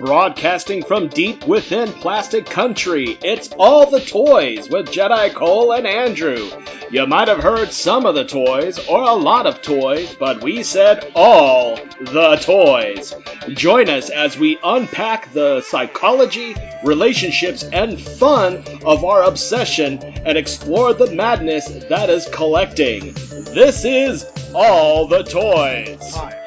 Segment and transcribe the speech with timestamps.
[0.00, 6.50] Broadcasting from deep within Plastic Country, it's All the Toys with Jedi Cole and Andrew.
[6.90, 10.62] You might have heard some of the toys, or a lot of toys, but we
[10.62, 13.14] said all the toys.
[13.50, 20.94] Join us as we unpack the psychology, relationships, and fun of our obsession and explore
[20.94, 23.12] the madness that is collecting.
[23.54, 26.39] This is All the Toys.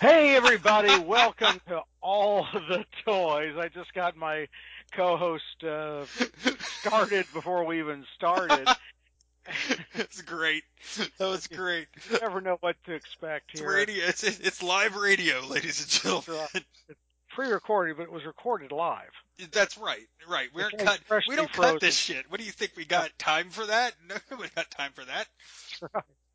[0.00, 3.56] Hey everybody, welcome to All the Toys.
[3.56, 4.48] I just got my
[4.92, 6.04] co-host uh,
[6.80, 8.68] started before we even started.
[9.94, 10.62] That's great.
[11.18, 11.88] That was great.
[12.10, 13.72] You never know what to expect It's here.
[13.72, 14.04] radio.
[14.06, 16.46] It's it's live radio, ladies and gentlemen.
[16.88, 19.10] It's pre-recorded, but it was recorded live.
[19.50, 20.06] That's right.
[20.28, 20.48] Right.
[20.54, 21.00] We aren't cut.
[21.28, 21.74] We don't frozen.
[21.74, 22.24] cut this shit.
[22.30, 22.72] What do you think?
[22.76, 23.94] We got time for that?
[24.08, 25.26] No, we got time for that.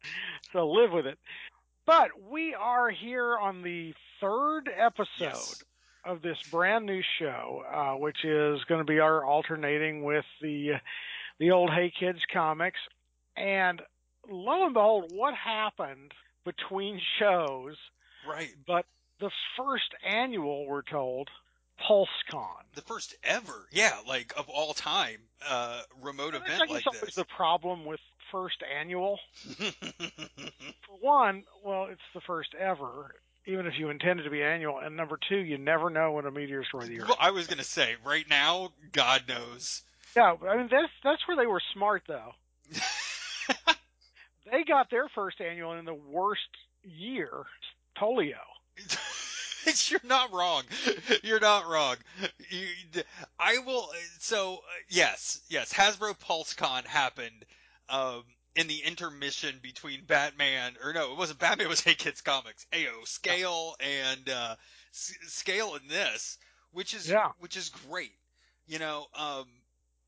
[0.53, 1.17] So live with it.
[1.85, 5.55] But we are here on the third episode Yes.
[6.05, 10.73] of this brand new show, uh, which is going to be our alternating with the
[11.39, 12.79] the old Hey Kids comics.
[13.35, 13.81] And
[14.29, 16.11] lo and behold, what happened
[16.45, 17.75] between shows?
[18.27, 18.49] Right.
[18.65, 18.85] But
[19.19, 21.29] the first annual, we're told,
[21.81, 22.63] PulseCon.
[22.75, 27.15] The first ever, yeah, like of all time, uh, remote I event like this.
[27.15, 27.99] the problem with
[28.31, 29.19] first annual.
[29.57, 29.73] For
[30.99, 34.79] one, well, it's the first ever, even if you intend it to be annual.
[34.79, 37.07] And number two, you never know when a going to the Earth.
[37.07, 39.83] well, I was gonna say, right now, God knows.
[40.15, 42.31] Yeah, I mean that's that's where they were smart though.
[44.51, 46.41] They got their first annual in the worst
[46.83, 47.29] year,
[47.97, 48.35] polio.
[49.89, 50.63] You're not wrong.
[51.23, 51.95] You're not wrong.
[52.49, 52.67] You,
[53.39, 53.89] I will.
[54.19, 55.73] So uh, yes, yes.
[55.73, 57.45] Hasbro PulseCon happened
[57.89, 58.23] um,
[58.55, 61.67] in the intermission between Batman, or no, it wasn't Batman.
[61.67, 62.65] It was Hey Kids Comics.
[62.71, 64.55] Ayo, Scale and uh,
[64.93, 66.37] S- Scale in this,
[66.71, 67.29] which is Yeah.
[67.39, 68.11] which is great.
[68.67, 69.45] You know, um,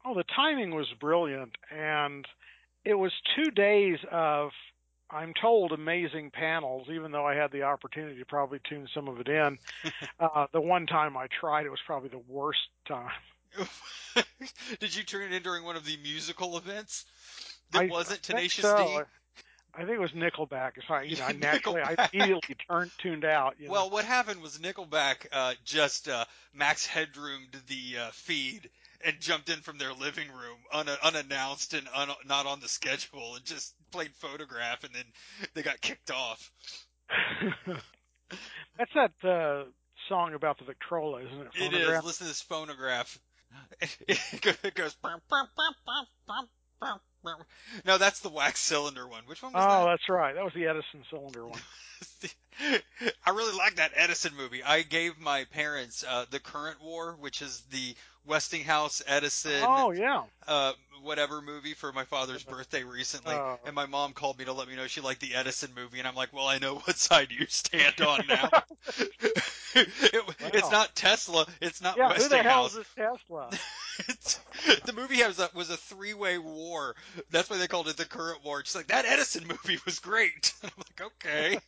[0.06, 2.25] Oh, the timing was brilliant, and
[2.86, 4.52] it was two days of,
[5.12, 6.88] I'm told, amazing panels.
[6.92, 9.58] Even though I had the opportunity to probably tune some of it in,
[10.20, 13.09] uh, the one time I tried, it was probably the worst time.
[14.80, 17.06] did you turn it in during one of the musical events?
[17.72, 18.78] That I- wasn't Tenacious so.
[18.78, 19.00] D.
[19.72, 20.72] I think it was Nickelback.
[20.88, 23.56] So I, you know, I naturally, I immediately turned tuned out.
[23.59, 23.74] You know.
[23.74, 28.69] Well, what happened was Nickelback uh, just uh, max headroomed the uh, feed
[29.06, 33.36] and jumped in from their living room un- unannounced and un- not on the schedule
[33.36, 35.04] and just played photograph and then
[35.54, 36.52] they got kicked off.
[38.78, 39.64] That's that uh,
[40.08, 41.48] song about the Victrola, isn't it?
[41.56, 42.00] It Phonograph?
[42.04, 42.06] is.
[42.06, 43.20] Listen to this phonograph.
[44.08, 44.94] It goes.
[45.02, 45.48] bum, bum,
[46.28, 46.48] bum.
[47.86, 49.24] No, that's the wax cylinder one.
[49.26, 49.81] Which one was Oh, that?
[49.81, 50.36] Oh, that's right.
[50.36, 51.60] That was the Edison cylinder one.
[53.26, 54.64] I really like that Edison movie.
[54.64, 57.96] I gave my parents uh, the Current War, which is the
[58.29, 60.23] Westinghouse Edison Oh yeah.
[60.47, 63.59] uh, whatever movie for my father's birthday recently, Oh.
[63.66, 66.07] and my mom called me to let me know she liked the Edison movie, and
[66.07, 68.50] I'm like, well, I know what side you stand on now.
[69.75, 70.23] It-
[70.53, 72.12] It's not Tesla, it's not Yeah.
[72.13, 73.19] Who the hell is Westinghouse.
[73.28, 73.50] Tesla?
[74.85, 76.95] The movie has a, was a three way war.
[77.29, 78.63] That's why they called it the Current War.
[78.66, 80.53] She's like, that Edison movie was great.
[80.63, 81.59] I'm like, okay.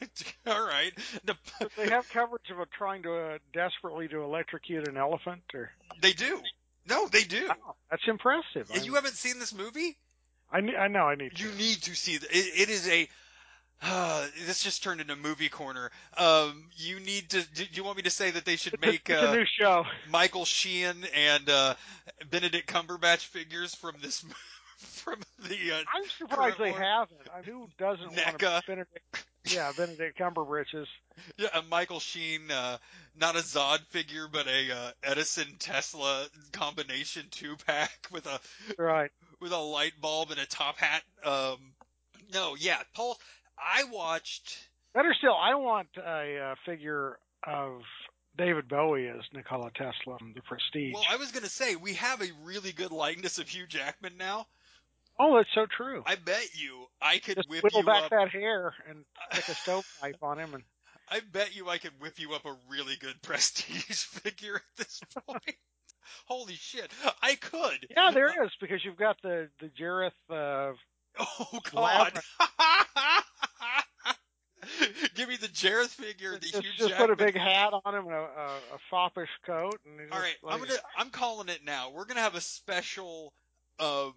[0.46, 0.92] All right.
[1.24, 1.36] The-
[1.76, 5.42] they have coverage of a trying to uh, desperately to electrocute an elephant?
[5.54, 6.40] Or they do.
[6.86, 7.48] No, they do.
[7.48, 8.70] Wow, that's impressive.
[8.72, 9.96] I, You haven't seen this movie?
[10.52, 11.42] I, I know I need to.
[11.42, 12.30] You need to see that.
[12.30, 13.08] It, it is a.
[13.82, 15.90] Uh, this just turned into movie corner.
[16.16, 17.42] Um, you need to.
[17.54, 19.84] Do you want me to say that they should make a uh, new show.
[20.10, 21.74] Michael Sheehan and uh,
[22.30, 24.24] Benedict Cumberbatch figures from this
[25.04, 25.72] from the?
[25.72, 27.20] Uh, I'm surprised they haven't.
[27.32, 28.60] I mean, who doesn't want NECA.
[28.60, 29.26] to Benedict?
[29.46, 30.86] Yeah, Benedict Cumberbritches.
[31.36, 32.78] yeah, a Michael Sheen, uh,
[33.20, 38.40] not a Zod figure, but a uh, Edison Tesla combination two pack with a
[38.78, 39.10] Right.
[39.40, 41.02] with a light bulb and a top hat.
[41.24, 41.58] Um,
[42.32, 43.18] no, yeah, Paul.
[43.58, 44.58] I watched.
[44.94, 47.82] Better still, I want a uh, figure of
[48.38, 50.94] David Bowie as Nikola Tesla from The Prestige.
[50.94, 54.46] Well, I was gonna say we have a really good likeness of Hugh Jackman now.
[55.18, 56.02] Oh, that's so true.
[56.06, 58.10] I bet you I could Just whip whittle you back up.
[58.10, 60.62] that hair and stick a stovepipe on him, and
[61.08, 65.00] I bet you I could whip you up a really good prestige figure at this
[65.26, 65.42] point.
[66.26, 66.90] Holy shit,
[67.22, 67.86] I could.
[67.90, 70.12] yeah, there is because you've got the the Jareth.
[70.30, 70.72] Uh,
[71.16, 72.12] Oh God.
[75.14, 78.14] Give me the Jareth figure, the just, just put a big hat on him and
[78.14, 79.78] a, a, a foppish coat.
[79.86, 81.90] And All right, like- I'm gonna I'm calling it now.
[81.94, 83.32] We're gonna have a special
[83.78, 84.14] um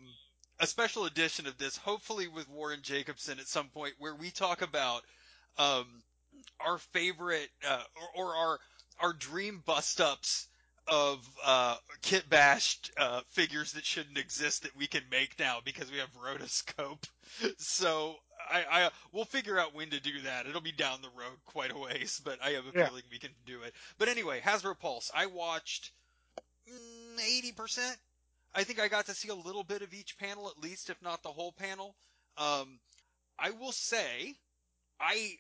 [0.60, 4.62] a special edition of this, hopefully with Warren Jacobson at some point, where we talk
[4.62, 5.02] about
[5.58, 5.86] um,
[6.60, 7.84] our favorite uh,
[8.16, 8.60] or, or our
[9.00, 10.48] our dream bust ups
[10.88, 15.92] of uh, kit bashed uh, figures that shouldn't exist that we can make now because
[15.92, 17.04] we have rotoscope.
[17.58, 18.16] So
[18.50, 20.48] I, I we'll figure out when to do that.
[20.48, 22.88] It'll be down the road quite a ways, but I have a Yeah.
[22.88, 23.74] feeling we can do it.
[23.98, 25.12] But anyway, Hasbro Pulse.
[25.14, 25.92] I watched
[26.70, 27.98] mm, eighty percent.
[28.56, 31.02] I think I got to see a little bit of each panel at least, if
[31.02, 31.96] not the whole panel.
[32.38, 32.80] Um,
[33.40, 34.36] I will say,
[35.00, 35.32] I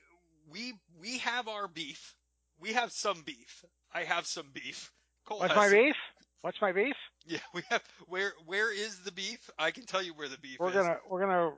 [0.51, 2.15] we we have our beef.
[2.59, 3.63] We have some beef.
[3.93, 4.91] I have some beef.
[5.25, 5.95] Cole What's my some- beef?
[6.41, 6.95] What's my beef?
[7.29, 7.83] Yeah, we have.
[8.07, 9.49] Where where is the beef?
[9.59, 10.75] I can tell you where the beef We're is.
[10.75, 11.51] gonna we're gonna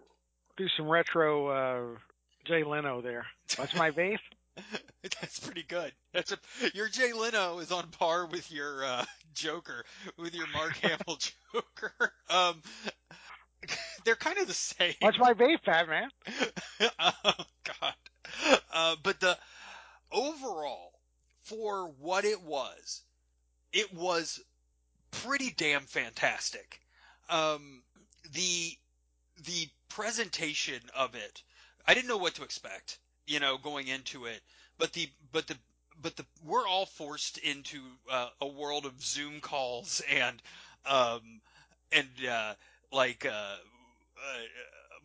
[0.57, 1.48] do some retro
[1.94, 2.00] uh,
[2.48, 3.28] Jay Leno there.
[3.57, 4.19] What's my beef?
[5.03, 5.91] That's pretty good.
[6.13, 6.38] That's a
[6.73, 9.85] your Jay Leno is on par with your uh, Joker,
[10.17, 11.17] with your Mark Hamill
[11.53, 11.94] Joker.
[12.29, 12.61] Um,
[14.06, 14.94] they're kind of the same.
[15.00, 16.09] What's my beef, Fat Man?
[17.00, 17.33] oh
[17.81, 17.94] God.
[18.71, 19.35] Uh, but the
[20.11, 20.94] overall,
[21.41, 23.01] for what it was,
[23.73, 24.39] it was
[25.12, 26.79] pretty damn fantastic.
[27.29, 27.81] Um,
[28.31, 28.77] the
[29.45, 31.44] the presentation of it,
[31.88, 34.41] I didn't know what to expect, you know, going into it.
[34.77, 35.55] But the but the
[36.01, 37.79] but the we're all forced into
[38.11, 40.41] uh, a world of Zoom calls and
[40.85, 41.21] um
[41.91, 42.53] and uh,
[42.91, 44.43] like uh, uh,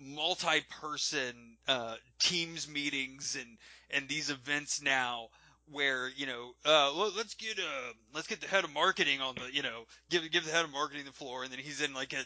[0.01, 1.35] multi-person
[1.69, 3.59] uh, Teams meetings and
[3.91, 5.29] and these events now
[5.71, 9.53] where you know uh, let's get uh let's get the head of marketing on the
[9.55, 12.13] you know give give the head of marketing the floor and then he's in like
[12.13, 12.25] a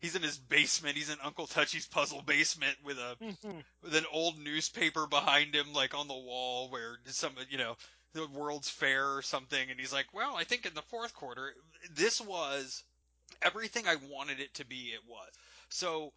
[0.00, 3.16] he's in his basement he's in Uncle Touchy's puzzle basement with a
[3.82, 7.76] with an old newspaper behind him, like on the wall, where some, you know,
[8.12, 11.54] the World's Fair or something, and he's like, "Well, I think in the fourth quarter,
[11.94, 12.82] this was
[13.42, 14.92] everything I wanted it to be.
[14.92, 15.30] It was."
[15.68, 16.12] So,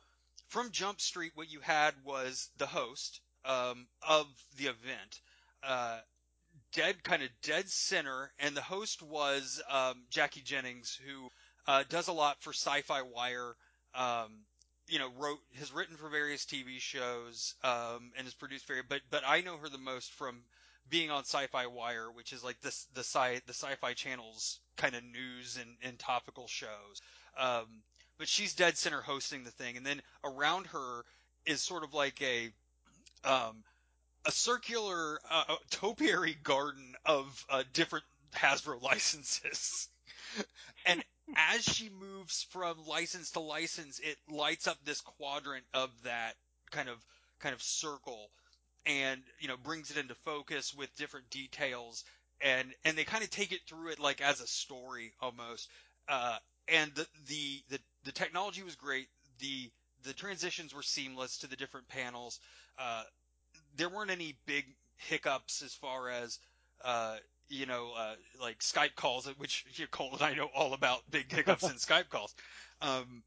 [0.47, 4.27] from Jump Street, what you had was the host um, of
[4.57, 5.21] the event,
[5.61, 5.99] uh,
[6.71, 11.29] dead, kind of dead center, and the host was um, Jackie Jennings, who
[11.67, 13.55] uh, does a lot for Sci-Fi Wire.
[13.95, 14.45] Um,
[14.87, 18.81] you know, wrote has written for various TV shows um, and has produced very.
[18.87, 20.43] But but I know her the most from
[20.89, 25.03] being on Sci-Fi Wire, which is like this the sci the Sci-Fi Channel's kind of
[25.03, 27.01] news and, and topical shows.
[27.37, 27.83] Um,
[28.17, 31.03] but she's dead center hosting the thing, and then around her
[31.45, 32.51] is sort of like a
[33.23, 33.63] um,
[34.25, 38.05] a circular uh, a topiary garden of uh, different
[38.35, 39.87] Hasbro licenses.
[40.85, 41.03] and
[41.35, 46.33] as she moves from license to license, it lights up this quadrant of that
[46.71, 46.97] kind of
[47.39, 48.29] kind of circle,
[48.85, 52.03] and you know brings it into focus with different details,
[52.41, 55.69] and and they kind of take it through it like as a story almost.
[56.07, 56.37] Uh,
[56.67, 59.07] and the, the the the technology was great.
[59.39, 59.71] The
[60.03, 62.39] the transitions were seamless to the different panels.
[62.77, 63.03] Uh,
[63.75, 64.65] there weren't any big
[64.97, 66.39] hiccups as far as
[66.83, 67.15] uh,
[67.53, 71.01] you know, uh, like Skype calls, which you know, Cole and I know all about
[71.11, 72.33] big hiccups in Skype calls.
[72.81, 73.23] Um,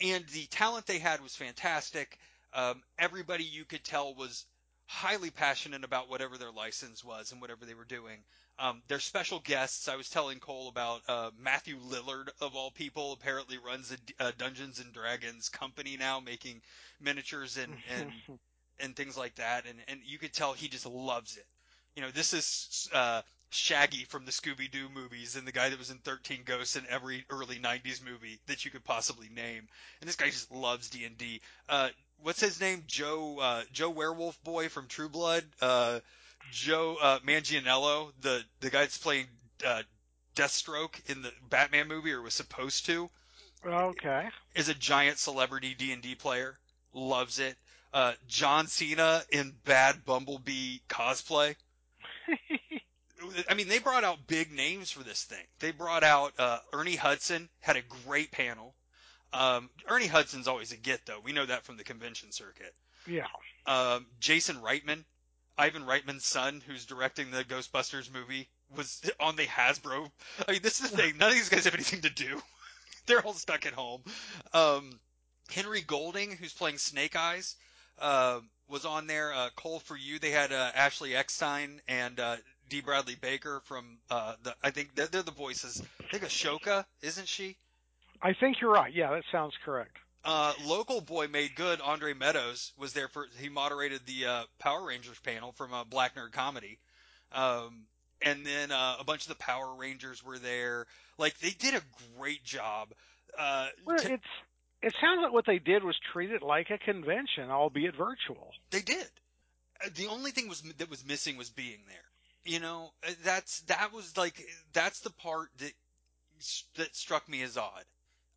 [0.00, 2.18] and the talent they had was fantastic.
[2.52, 4.44] Um, everybody you could tell was
[4.86, 8.18] highly passionate about whatever their license was and whatever they were doing.
[8.58, 13.12] Um, their special guests, I was telling Cole about uh, Matthew Lillard of all people,
[13.12, 16.62] apparently runs a, a Dungeons and Dragons company now, making
[17.00, 18.10] miniatures and and
[18.80, 21.46] and things like that, and and you could tell he just loves it.
[21.94, 25.78] You know, this is uh, Shaggy from the Scooby Doo movies and the guy that
[25.78, 29.68] was in 13 Ghosts in every early 90s movie that you could possibly name.
[30.00, 31.40] And this guy just loves D&D.
[31.68, 31.88] Uh,
[32.22, 32.84] what's his name?
[32.86, 35.44] Joe, uh, Joe Werewolf Boy from True Blood.
[35.60, 36.00] Uh,
[36.52, 39.26] Joe, uh, Manganiello, the, the guy that's playing,
[39.66, 39.82] uh,
[40.36, 43.10] Deathstroke in the Batman movie or was supposed to,
[43.66, 44.28] okay.
[44.54, 46.58] is a giant celebrity D&D player.
[46.92, 47.56] Loves it.
[47.92, 51.56] Uh, John Cena in bad Bumblebee cosplay.
[53.48, 55.44] I mean, they brought out big names for this thing.
[55.58, 58.74] They brought out uh, Ernie Hudson had a great panel.
[59.32, 61.20] Um, Ernie Hudson's always a get though.
[61.22, 62.74] We know that from the convention circuit.
[63.06, 63.26] yeah.
[63.66, 65.04] Um, Jason Reitman,
[65.58, 70.10] Ivan Reitman's son, who's directing the Ghostbusters movie, was on the Hasbro.
[70.46, 71.18] I mean, this is the thing.
[71.18, 72.40] None of these guys have anything to do.
[73.06, 74.02] They're all stuck at home.
[74.52, 74.98] Um,
[75.50, 77.56] Henry Golding, who's playing Snake Eyes,
[77.98, 79.32] uh, was on there.
[79.32, 80.18] Uh, Cole for you.
[80.18, 82.36] They had uh, Ashley Eckstein and uh,
[82.68, 82.80] D.
[82.80, 84.54] Bradley Baker from uh, the.
[84.62, 85.82] I think they're, they're the voices.
[86.00, 87.56] I think Ahsoka, isn't she?
[88.22, 88.92] I think you're right.
[88.92, 89.96] Yeah, that sounds correct.
[90.24, 91.80] Uh, local boy made good.
[91.80, 93.26] Andre Meadows was there for.
[93.40, 96.78] He moderated the uh, Power Rangers panel from uh, Black Nerd Comedy.
[97.32, 97.84] Um,
[98.22, 100.86] and then uh, a bunch of the Power Rangers were there.
[101.18, 101.82] Like they did a
[102.18, 102.88] great job.
[103.38, 104.24] Uh, Well, to- it's
[104.82, 108.50] it sounds like what they did was treat it like a convention, albeit virtual.
[108.70, 109.06] They did.
[109.84, 111.96] Uh, The only thing was that was missing was being there.
[112.48, 115.72] You know, uh, that's that was like that's the part that
[116.76, 117.84] that struck me as odd.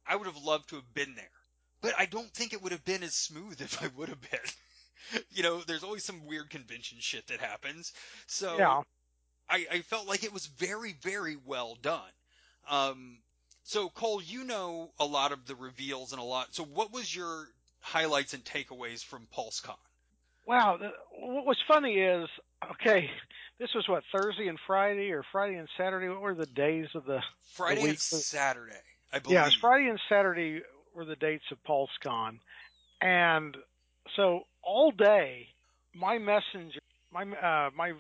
[0.06, 1.24] I would have loved to have been there,
[1.82, 5.24] but I don't think it would have been as smooth if I would have been.
[5.32, 7.94] you know, there's always some weird convention shit that happens.
[8.28, 8.82] So Yeah.
[9.50, 12.12] I, I felt like it was very, very well done.
[12.70, 13.18] Um,
[13.64, 16.54] so Cole, you know a lot of the reveals and a lot.
[16.54, 17.48] So what was your
[17.80, 19.78] highlights and takeaways from PulseCon?
[20.46, 20.80] Wow.
[21.14, 22.28] What was funny is,
[22.72, 23.10] okay,
[23.60, 26.10] this was what Thursday and Friday, or Friday and Saturday.
[26.10, 27.22] What were the days of the?
[27.54, 28.74] Friday week and Saturday,
[29.12, 29.36] I believe.
[29.36, 30.62] Yeah, Friday and Saturday
[30.96, 32.40] were the dates of PulseCon,
[33.02, 33.58] and
[34.16, 35.48] so all day,
[35.94, 36.80] my messenger,
[37.12, 37.94] my uh, my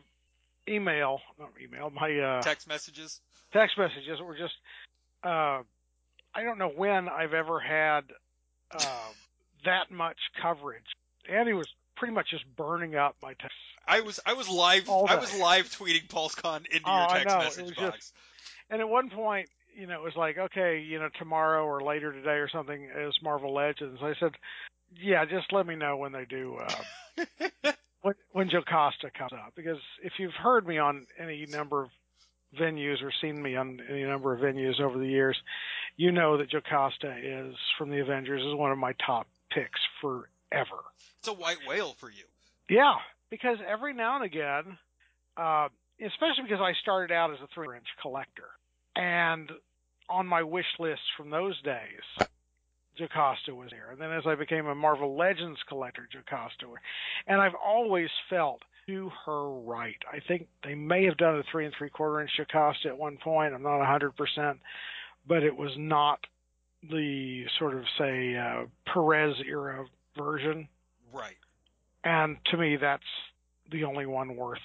[0.67, 3.19] email, not email, my uh, Text messages.
[3.51, 4.53] text messages were just
[5.23, 5.61] uh
[6.33, 8.01] I don't know when I've ever had
[8.73, 9.09] uh,
[9.65, 10.85] that much coverage.
[11.29, 11.67] Andy was
[12.01, 13.55] pretty much just burning up my text.
[13.87, 17.75] I was I was live I was live tweeting PulseCon into Oh, your text message
[17.75, 17.97] box.
[17.97, 18.13] just-
[18.71, 22.11] And at one point, you know, it was like, okay, you know, tomorrow or later
[22.11, 23.99] today or something is Marvel Legends.
[24.01, 24.31] I said,
[24.99, 29.77] yeah, just let me know when they do uh when when Jocasta comes up because
[30.01, 31.89] if you've heard me on any number of
[32.59, 35.37] venues or seen me on any number of venues over the years,
[35.97, 40.81] you know that Jocasta is from the Avengers is one of my top picks forever.
[41.21, 42.23] It's a white whale for you.
[42.67, 42.95] Yeah,
[43.29, 44.77] because every now and again,
[45.37, 45.67] uh,
[46.03, 48.49] especially because I started out as a three inch collector,
[48.95, 49.51] and
[50.09, 52.01] on my wish list from those days,
[52.97, 53.91] Jocasta was there.
[53.91, 56.79] And then as I became a Marvel Legends collector, Jocasta was.
[57.27, 59.95] And I've always felt to her right.
[60.11, 63.17] I think they may have done a three and three quarter inch Jocasta at one
[63.23, 63.53] point.
[63.53, 64.59] I'm not a hundred percent,
[65.27, 66.19] but it was not
[66.89, 69.85] the sort of say uh, Perez era
[70.17, 70.67] version.
[71.13, 71.37] Right.
[72.03, 73.03] And to me, that's
[73.71, 74.59] the only one worth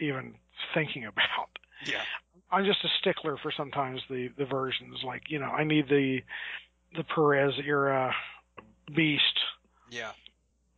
[0.00, 0.34] even
[0.74, 1.48] thinking about.
[1.86, 2.02] Yeah.
[2.50, 5.02] I'm just a stickler for sometimes the the versions.
[5.04, 6.20] Like you know, I need the
[6.96, 8.14] the Perez era
[8.94, 9.38] Beast,
[9.90, 10.10] Yeah.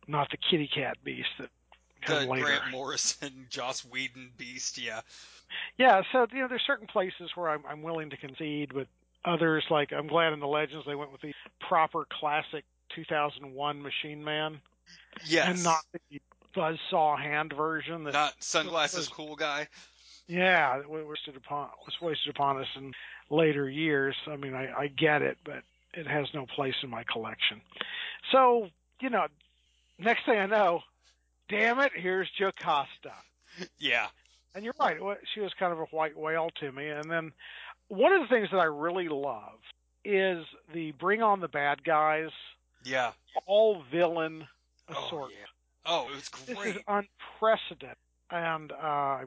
[0.07, 1.49] not the Kitty Cat Beast that
[2.07, 2.45] The later.
[2.45, 4.77] Grant Morrison, Joss Whedon beast.
[4.77, 5.01] Yeah.
[5.77, 8.87] Yeah, so you know, there's certain places where I'm I'm willing to concede, but
[9.25, 12.65] others like I'm glad in the Legends they went with the proper classic
[12.95, 14.59] 2001 Machine Man
[15.25, 15.47] Yes.
[15.49, 16.21] and not the
[16.55, 19.67] buzzsaw hand version that Not sunglasses was- cool guy.
[20.27, 22.93] Yeah, that was wasted upon was wasted upon us in
[23.29, 24.15] later years.
[24.25, 25.63] I mean, I, I get it, but
[25.93, 27.61] it has no place in my collection.
[28.31, 28.69] So,
[29.01, 29.27] you know,
[29.99, 30.81] next thing I know,
[31.49, 33.11] damn it, here's Jocasta.
[33.77, 34.07] Yeah.
[34.55, 34.97] And you're right,
[35.33, 36.87] she was kind of a white whale to me.
[36.87, 37.33] And then
[37.89, 39.59] one of the things that I really love
[40.05, 42.29] is the bring on the bad guys,
[42.85, 43.11] Yeah.
[43.45, 44.47] all villain
[44.95, 45.39] Oh, assortment.
[45.39, 45.91] yeah.
[45.91, 46.57] Oh, it was great.
[46.57, 47.97] This is unprecedented.
[48.31, 49.23] And uh, I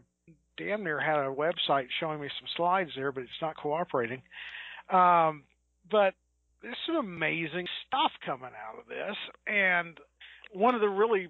[0.56, 4.22] damn near had a website showing me some slides there, but it's not cooperating.
[4.90, 5.44] Um,
[5.90, 6.14] but
[6.62, 9.16] there's some amazing stuff coming out of this.
[9.46, 9.98] And
[10.52, 11.28] one of the really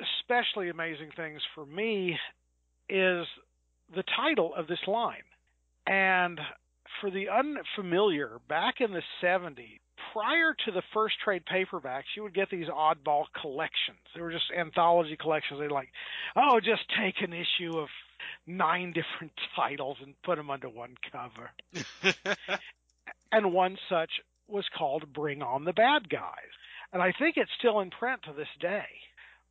[0.00, 2.18] especially amazing things for me
[2.88, 3.26] is
[3.94, 5.22] the title of this line.
[5.86, 6.40] And
[7.00, 9.78] for the unfamiliar, back in the 70s,
[10.12, 13.98] prior to the first trade paperbacks, you would get these oddball collections.
[14.14, 15.60] They were just anthology collections.
[15.60, 15.90] They'd like,
[16.36, 17.88] oh, just take an issue of
[18.46, 21.50] nine different titles and put them under one cover.
[23.32, 24.10] And one such
[24.46, 26.54] was called Bring On the Bad Guys.
[26.92, 28.86] And I think it's still in print to this day.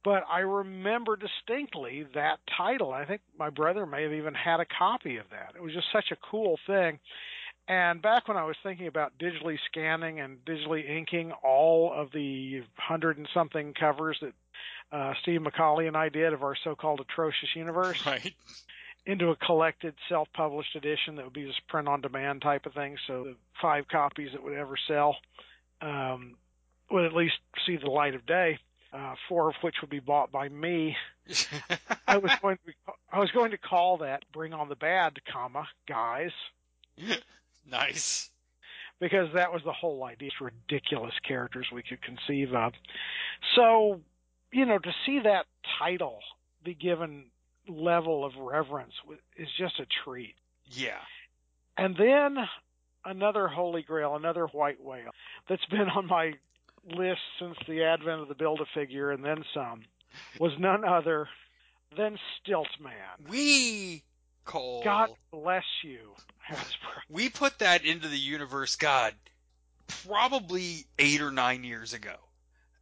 [0.05, 2.93] But I remember distinctly that title.
[2.93, 5.55] I think my brother may have even had a copy of that.
[5.55, 7.00] It was just such a cool thing.
[7.67, 12.63] And back when I was thinking about digitally scanning and digitally inking all of the
[12.77, 14.34] hundred and something covers that
[14.91, 18.34] uh, Steve McCauley and I did of our so-called atrocious universe right.
[19.05, 22.98] into a collected self-published edition that would be just print on demand type of thing.
[23.08, 25.15] So the five copies that would ever sell
[25.82, 26.36] um,
[26.91, 28.60] would at least see the light of day.
[28.91, 30.96] Uh, four of which would be bought by me.
[32.08, 35.67] I was going to, I was going to call that "Bring on the Bad," comma
[35.88, 36.29] guys,
[37.70, 38.29] nice.
[39.00, 40.29] because that was the whole idea.
[40.29, 42.74] It's ridiculous characters we could conceive of.
[43.55, 44.01] So,
[44.51, 45.46] you know, to see that
[45.79, 46.20] title
[46.63, 47.25] be given
[47.67, 48.93] level of reverence
[49.38, 50.36] is just a treat.
[50.70, 51.00] Yeah.
[51.77, 52.38] And then
[53.05, 55.12] another holy grail, another white whale
[55.50, 56.34] that's been on my
[56.86, 59.84] list since the advent of the Build a Figure and then some
[60.39, 61.27] was none other
[61.98, 63.29] than Stiltman.
[63.29, 64.03] We
[64.46, 64.82] Cole.
[64.84, 66.12] God bless you.
[67.09, 68.75] we put that into the universe.
[68.75, 69.13] God,
[69.88, 72.15] probably eight or nine years ago.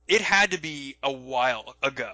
[0.07, 2.13] It had to be a while ago.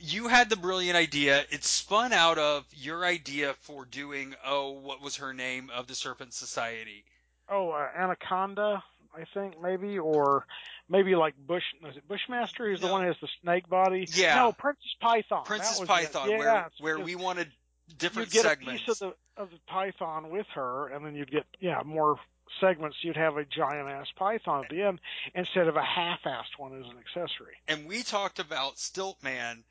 [0.00, 1.44] You had the brilliant idea.
[1.50, 5.94] It spun out of your idea for doing, oh, what was her name of the
[5.94, 7.04] Serpent Society?
[7.48, 8.82] Oh, uh, Anaconda,
[9.14, 10.46] I think maybe, or
[10.88, 11.64] maybe like Bush.
[11.82, 12.70] Was it Bushmaster?
[12.70, 14.06] He's the one who has the snake body.
[14.12, 14.36] Yeah.
[14.36, 15.44] No, Princess Python.
[15.44, 15.88] Princess it.
[15.88, 17.50] Python, Yeah, where where just- we wanted
[17.98, 18.82] different you'd get segments.
[18.82, 22.18] a piece of the of the python with her, and then you'd get yeah more
[22.60, 22.96] segments.
[23.02, 25.00] You'd have a giant ass python at the end
[25.34, 27.54] instead of a half-assed one as an accessory.
[27.68, 29.62] and we talked about Stiltman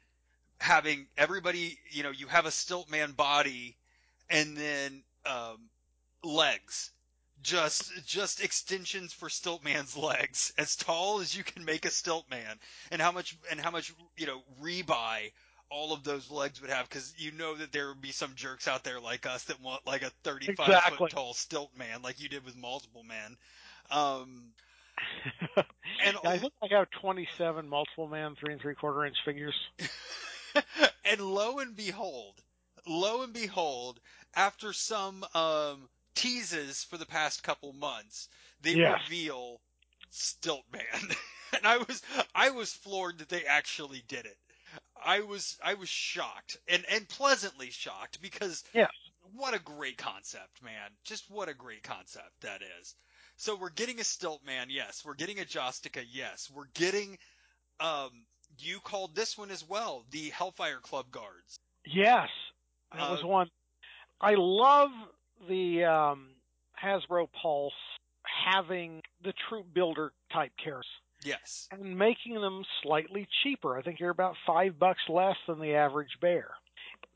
[0.60, 3.76] having everybody, you know, you have a Stiltman body
[4.30, 5.70] and then um,
[6.24, 6.92] legs.
[7.44, 12.58] Just just extensions for Stiltman's legs, as tall as you can make a Stiltman,
[12.90, 15.32] and how much and how much you know rebuy
[15.70, 18.68] all of those legs would have, because you know that there would be some jerks
[18.68, 20.98] out there like us that want like a 35 Exactly.
[20.98, 23.38] foot tall stilt man like you did with multiple man.
[23.92, 24.54] Um,
[26.00, 29.56] and I think I have 27 multiple man three and three quarter inch figures.
[31.06, 32.42] and lo and behold,
[32.86, 34.00] lo and behold,
[34.36, 38.30] after some um, teases for the past couple months,
[38.62, 39.00] they Yes.
[39.00, 39.62] reveal
[40.12, 41.16] Stiltman,
[41.54, 42.02] and I was
[42.36, 44.38] I was floored that they actually did it.
[45.08, 48.92] I was I was shocked and and pleasantly shocked because Yes.
[49.34, 50.92] what a great concept, man!
[51.06, 52.94] Just what a great concept that is.
[53.38, 55.06] So we're getting a stilt man, yes.
[55.06, 56.52] We're getting a Jocasta, yes.
[56.54, 57.18] We're getting
[57.80, 58.12] um
[58.60, 61.58] you called this one as well, the Hellfire Club guards.
[61.86, 62.30] Yes,
[62.92, 63.50] that Uh, was one.
[64.20, 64.90] I love
[65.48, 66.30] the um,
[66.84, 67.74] Hasbro Pulse
[68.54, 70.88] having the troop builder type characters
[71.28, 71.68] Yes.
[71.72, 73.78] and making them slightly cheaper.
[73.78, 76.50] I think you're about five bucks less than the average bear.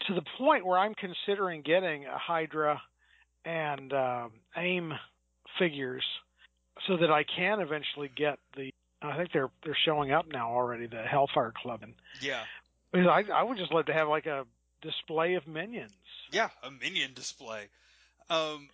[0.07, 2.81] To the point where I'm considering getting a Hydra
[3.45, 4.93] and um, AIM
[5.59, 6.03] figures
[6.87, 8.71] so that I can eventually get the.
[9.03, 10.85] I think they're they're showing up now already.
[10.87, 12.41] The Hellfire Club and Yeah.
[12.91, 14.45] because I I would just love to have like a
[14.81, 15.93] display of minions.
[16.31, 17.67] Yeah, a minion display.
[18.29, 18.69] Um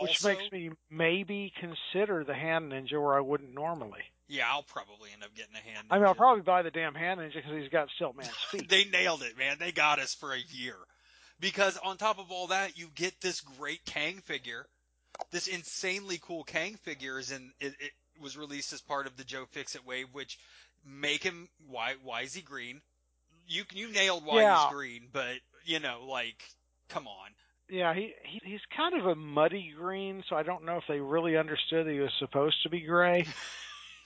[0.00, 4.02] Which makes me maybe consider the hand ninja where I wouldn't normally.
[4.32, 5.88] Yeah, I'll probably end up getting a hand.
[5.90, 8.66] I mean, I'll probably buy the damn hand because he's got Stiltman's feet.
[8.66, 9.58] they nailed it, man.
[9.60, 10.76] They got us for a year.
[11.38, 14.64] Because on top of all that, you get this great Kang figure.
[15.32, 17.92] This insanely cool Kang figure is in it, it
[18.22, 20.38] was released as part of the Joe Fixit wave, which
[20.82, 22.80] make him why why is he green?
[23.46, 24.64] You you nailed why Yeah.
[24.64, 25.34] he's green, but
[25.66, 26.42] you know, like
[26.88, 27.30] come on.
[27.68, 31.00] yeah, he, he he's kind of a muddy green, so I don't know if they
[31.00, 33.26] really understood he was supposed to be gray.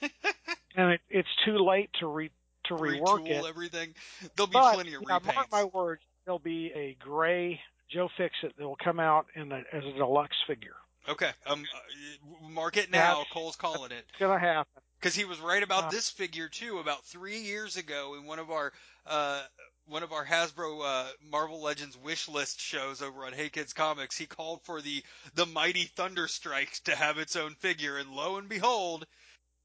[0.75, 2.29] and it, it's too late to re
[2.65, 3.45] to rework Retool it.
[3.47, 3.93] everything.
[4.35, 5.35] There'll be But plenty of yeah, repaints.
[5.35, 9.63] mark my words, there'll be a gray Joe Fixit that will come out in a,
[9.71, 10.75] as a deluxe figure.
[11.07, 12.99] Okay, um, uh, mark it now.
[13.19, 14.03] That's- Cole's calling it.
[14.09, 14.81] It's gonna happen.
[14.99, 16.79] Because he was right about Uh, this figure too.
[16.79, 18.73] About three years ago, in one of our
[19.05, 19.43] uh,
[19.85, 24.17] one of our Hasbro uh, Marvel Legends wish list shows over on Hey Kids Comics,
[24.17, 25.01] he called for the
[25.35, 29.05] the mighty Thunderstrike to have its own figure, and lo and behold,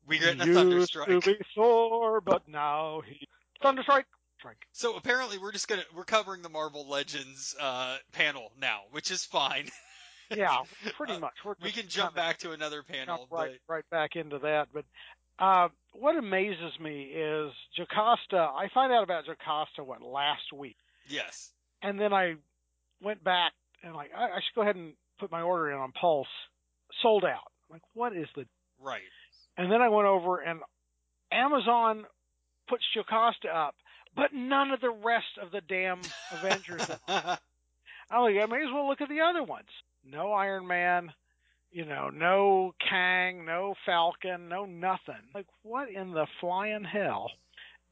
[0.07, 0.59] we get a Used
[0.95, 1.23] Thunderstrike.
[1.23, 3.27] to be Thor, but now he
[3.63, 4.05] Thunderstrike.
[4.39, 4.57] Strike.
[4.73, 9.25] So apparently, we're just gonna we're covering the Marvel Legends uh, panel now, which is
[9.25, 9.69] fine.
[10.35, 10.61] Yeah,
[10.97, 11.35] pretty Uh, much.
[11.45, 14.69] We're we can jump back to another panel, right but right back into that.
[14.73, 14.87] But
[15.39, 18.39] uh, what amazes me is Jocasta.
[18.39, 21.51] I find out about Jocasta what last week, yes,
[21.83, 22.37] and then I
[23.03, 25.93] went back and like I, I should go ahead and put my order in on
[25.93, 26.27] Pulse.
[27.03, 27.53] Sold out.
[27.71, 28.47] Like what is the?
[28.81, 29.03] right.
[29.57, 30.61] And then I went over and
[31.31, 32.05] Amazon
[32.69, 33.75] puts Jocasta up,
[34.15, 36.01] but none of the rest of the damn
[36.33, 36.89] Avengers.
[37.09, 39.69] I'm like, I may as well look at the other ones.
[40.05, 41.11] No Iron Man,
[41.71, 45.23] you know, no Kang, no Falcon, no nothing.
[45.35, 47.31] Like, what in the flying hell?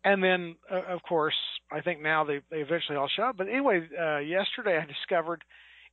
[0.04, 1.36] And then, uh, of course,
[1.70, 3.36] I think now they they eventually all show up.
[3.36, 5.42] But anyway, uh, yesterday I discovered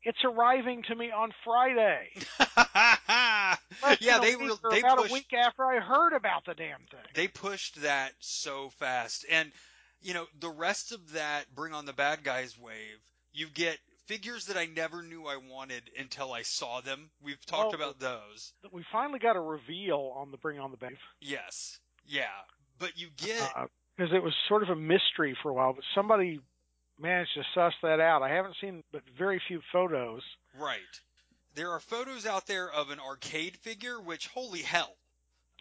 [0.03, 2.10] it's arriving to me on Friday.
[3.99, 6.53] Yeah, they week re- or they about pushed a week after I heard about the
[6.53, 6.99] damn thing.
[7.13, 9.51] they pushed that so fast, and
[10.01, 12.99] you know the rest of that Bring on the Bad Guys wave,
[13.33, 17.10] you get figures that I never knew I wanted until I saw them.
[17.21, 17.77] We've talked Oh.
[17.77, 18.53] about those.
[18.71, 20.97] We finally got a reveal on the Bring on the Bave.
[21.21, 22.25] Yes, yeah,
[22.79, 25.73] but you uh, get uh, because it was sort of a mystery for a while,
[25.73, 26.39] but somebody
[26.99, 28.21] managed to suss that out.
[28.23, 30.21] I haven't seen but very few photos.
[30.60, 30.79] right.
[31.55, 34.95] There are photos out there of an arcade figure, which holy hell.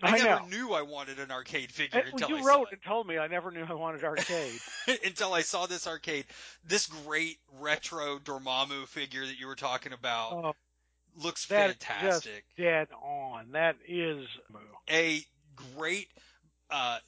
[0.02, 0.46] I, I never know.
[0.48, 3.16] knew I wanted an arcade figure Eh, until you I wrote saw and told me
[3.16, 4.60] I never knew I wanted arcade.
[5.06, 6.26] until I saw this arcade,
[6.66, 10.32] this great retro Dormammu figure that you were talking about.
[10.32, 10.52] Oh,
[11.22, 12.44] looks fantastic.
[12.58, 13.52] Dead on.
[13.52, 14.26] That is
[14.90, 15.24] a
[15.76, 16.08] great
[16.70, 16.98] uh,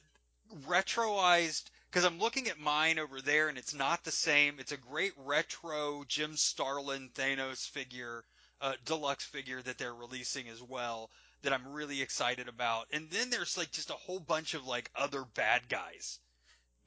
[0.67, 4.55] retroized because I'm looking at mine over there and it's not the same.
[4.59, 8.23] It's a great retro Jim Starlin Thanos figure,
[8.61, 11.09] uh, deluxe figure that they're releasing as well
[11.41, 12.87] that I'm really excited about.
[12.91, 16.19] And then there's like just a whole bunch of like other bad guys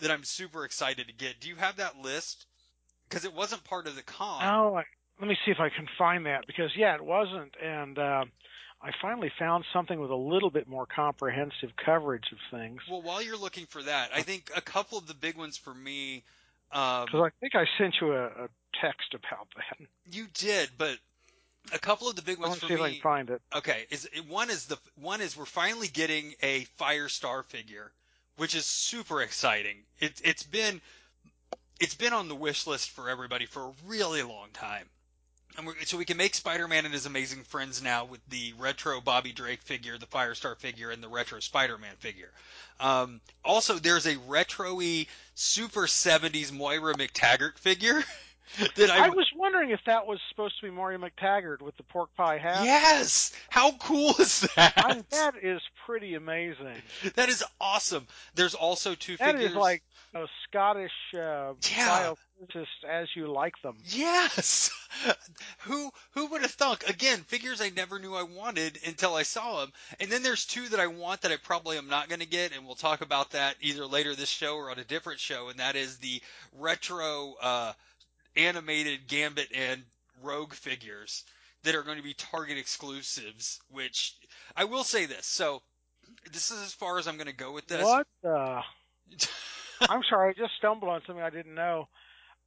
[0.01, 1.41] that I'm super excited to get.
[1.41, 2.47] Do you have that list?
[3.09, 4.43] Because it wasn't part of the con.
[4.45, 4.83] Oh,
[5.21, 8.25] let me see if I can find that because yeah, it wasn't, and uh,
[8.83, 12.81] I finally found something with a little bit more comprehensive coverage of things.
[12.91, 15.73] Well, while you're looking for that, I think a couple of the big ones for
[15.73, 16.25] me.
[16.73, 18.49] Um, Because I think I sent you a, a
[18.81, 19.87] text about that.
[20.11, 20.99] you did, but
[21.73, 22.93] a couple of the big ones for see if I me.
[22.95, 23.41] can find it.
[23.55, 27.93] Okay, is one is the one is we're finally getting a Firestar figure,
[28.37, 29.77] which is super exciting.
[30.01, 30.81] It, it's been
[31.79, 34.87] it's been on the wish list for everybody for a really long time.
[35.59, 39.33] And so we can make Spider-Man and his amazing friends now with the retro Bobby
[39.33, 42.31] Drake figure, the Firestar figure, and the retro Spider-Man figure.
[42.81, 48.03] Um, also, there's a retro-y super 70s Moira MacTaggert figure
[48.77, 51.83] that I, I was wondering if that was supposed to be Mario MacTaggert with the
[51.85, 52.65] pork pie hat.
[52.65, 53.33] Yes!
[53.49, 54.75] How cool is that?
[54.77, 56.77] I, that is pretty amazing.
[57.15, 58.07] that is awesome.
[58.35, 59.51] There's also two That figures.
[59.53, 59.83] is like
[60.15, 62.15] a Scottish uh, Yeah.
[62.43, 63.77] biophysicist as you like them.
[63.87, 64.71] Yes.
[65.61, 66.85] who who would have thunk?
[66.89, 69.73] Again, figures I never knew I wanted until I saw them.
[70.01, 72.55] And then there's two that I want that I probably am not going to get,
[72.55, 75.49] and we'll talk about that either later this show or on a different show.
[75.49, 76.21] And that is the
[76.59, 77.73] retro uh,
[78.37, 79.83] animated Gambit and
[80.23, 81.25] Rogue figures
[81.65, 83.61] that are going to be Target exclusives.
[83.71, 84.17] Which
[84.57, 85.27] I will say this.
[85.27, 85.63] So
[86.33, 87.85] this is as far as I'm going to go with this.
[87.85, 88.07] What?
[88.25, 88.63] Uh,
[89.89, 91.89] I'm sorry, I just stumbled on something I didn't know.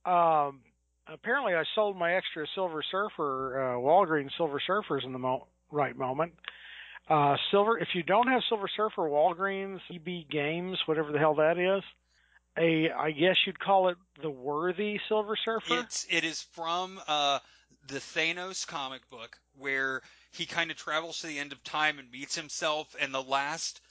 [0.06, 0.62] Um,
[1.08, 5.98] apparently, I sold my extra Silver Surfer, uh, Walgreens Silver Surfers in the mo- right
[5.98, 6.34] moment.
[7.10, 7.78] Uh, silver.
[7.78, 11.84] If you don't have Silver Surfer, Walgreens EB Games, whatever the hell that is,
[12.58, 15.80] a I guess you'd call it the worthy Silver Surfer.
[15.80, 17.40] It's it is from uh,
[17.88, 22.12] the Thanos comic book where he kind of travels to the end of time and
[22.12, 23.82] meets himself, and the last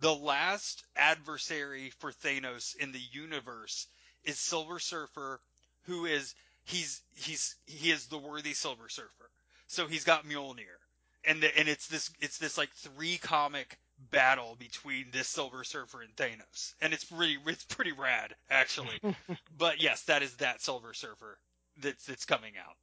[0.00, 3.86] the last adversary for Thanos in the universe
[4.24, 5.40] is Silver Surfer,
[5.82, 6.34] who is
[6.64, 9.30] he's he's he is the worthy Silver Surfer.
[9.66, 10.78] So he's got Mjolnir,
[11.24, 13.78] and the, and it's this it's this like three comic
[14.10, 19.00] battle between this Silver Surfer and Thanos, and it's pretty it's pretty rad actually.
[19.58, 21.38] but yes, that is that Silver Surfer
[21.80, 22.76] that's that's coming out.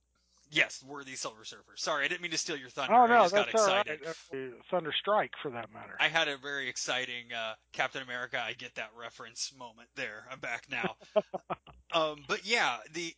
[0.53, 1.71] Yes, worthy Silver Surfer.
[1.77, 2.93] Sorry, I didn't mean to steal your thunder.
[2.93, 3.87] oh I no, just got that's all right.
[3.87, 4.53] excited.
[4.53, 5.95] Uh, Thunder Strike, for that matter.
[5.97, 8.41] I had a very exciting uh, Captain America.
[8.43, 10.25] I get that reference moment there.
[10.29, 10.95] I'm back now.
[11.93, 13.15] um, but yeah, the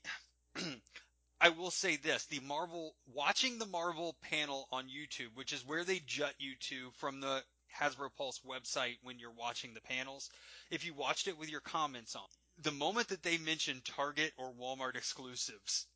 [1.42, 5.84] I will say this: the Marvel watching the Marvel panel on YouTube, which is where
[5.84, 7.42] they jut you to from the
[7.80, 10.30] Hasbro Pulse website when you're watching the panels.
[10.70, 12.24] If you watched it with your comments on,
[12.62, 15.88] the moment that they mention Target or Walmart exclusives,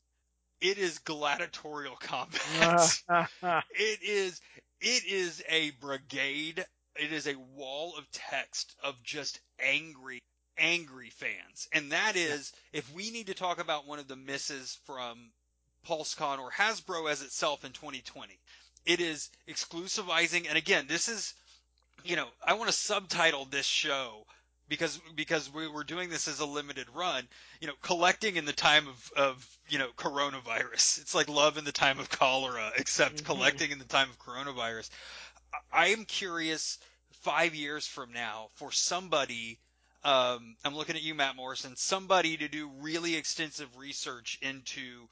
[0.59, 3.01] it is gladiatorial combat.
[3.71, 4.41] it is
[4.81, 6.65] it is a brigade
[6.99, 10.21] it is a wall of text of just angry
[10.57, 14.79] angry fans and that is if we need to talk about one of the misses
[14.85, 15.31] from
[15.87, 18.39] pulsecon or hasbro as itself in 2020
[18.85, 21.33] it is exclusivizing and again this is
[22.07, 24.25] you know i want to subtitle this show
[24.69, 27.27] because because we were doing this as a limited run
[27.61, 31.65] you know collecting in the time of of you know coronavirus it's like love in
[31.65, 33.25] the time of cholera except Mhm.
[33.25, 34.89] collecting in the time of coronavirus
[35.53, 36.79] I- i am curious
[37.21, 39.59] five years from now for somebody
[40.03, 45.07] um, i'm looking at you matt morrison somebody to do really extensive research into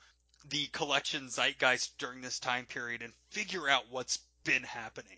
[0.49, 5.17] the collection zeitgeist during this time period and figure out what's been happening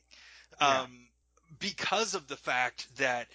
[0.60, 0.82] Yeah.
[0.82, 1.07] um,
[1.60, 3.28] because of the fact that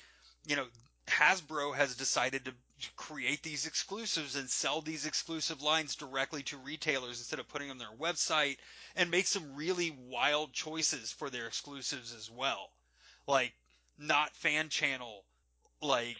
[0.46, 0.66] you know
[1.08, 2.52] Hasbro has decided to
[2.96, 7.80] create these exclusives and sell these exclusive lines directly to retailers instead of putting them
[7.80, 8.56] on their website
[8.96, 12.70] and make some really wild choices for their exclusives as well.
[13.26, 13.52] Like
[13.98, 15.24] not fan channel
[15.80, 16.16] like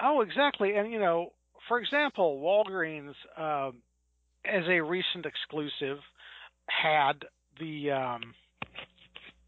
[0.00, 0.74] Oh, exactly.
[0.74, 1.32] And you know,
[1.68, 3.82] for example, Walgreens, um,
[4.44, 5.98] as a recent exclusive,
[6.66, 7.24] had
[7.58, 8.34] the um,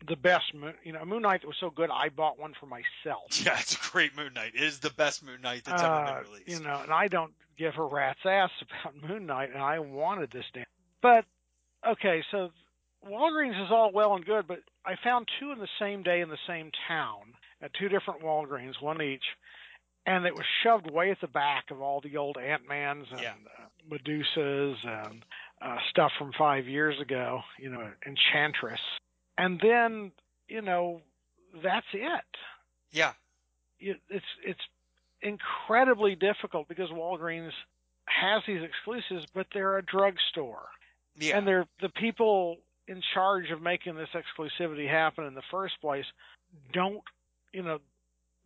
[0.07, 1.91] the best, Moon, you know, Moon Knight that was so good.
[1.93, 3.23] I bought one for myself.
[3.45, 4.53] yeah, it's a great Moon Knight.
[4.55, 6.49] It is the best Moon Knight that's ever Uh, been released.
[6.49, 10.31] you know, and I don't give a rat's ass about Moon Knight, and I wanted
[10.31, 10.65] this damn.
[11.03, 11.25] But
[11.87, 12.51] okay, so
[13.09, 16.29] Walgreens is all well and good, but I found two in the same day in
[16.29, 19.25] the same town at two different Walgreens, one each,
[20.07, 23.21] and it was shoved way at the back of all the old Ant Mans and
[23.21, 23.35] Yeah.
[23.59, 25.25] uh, Medusas and
[25.61, 28.81] uh, stuff from five years ago, you know, Enchantress,
[29.39, 30.13] and then
[30.49, 31.01] you know
[31.63, 32.25] that's it.
[32.91, 33.13] Yeah.
[33.81, 34.61] It, it's it's
[35.21, 37.53] incredibly difficult because Walgreens
[38.07, 40.69] has these exclusives, but they're a drugstore,
[41.17, 41.39] Yeah.
[41.39, 46.05] and they're the people in charge of making this exclusivity happen in the first place.
[46.73, 47.03] Don't
[47.53, 47.79] you know?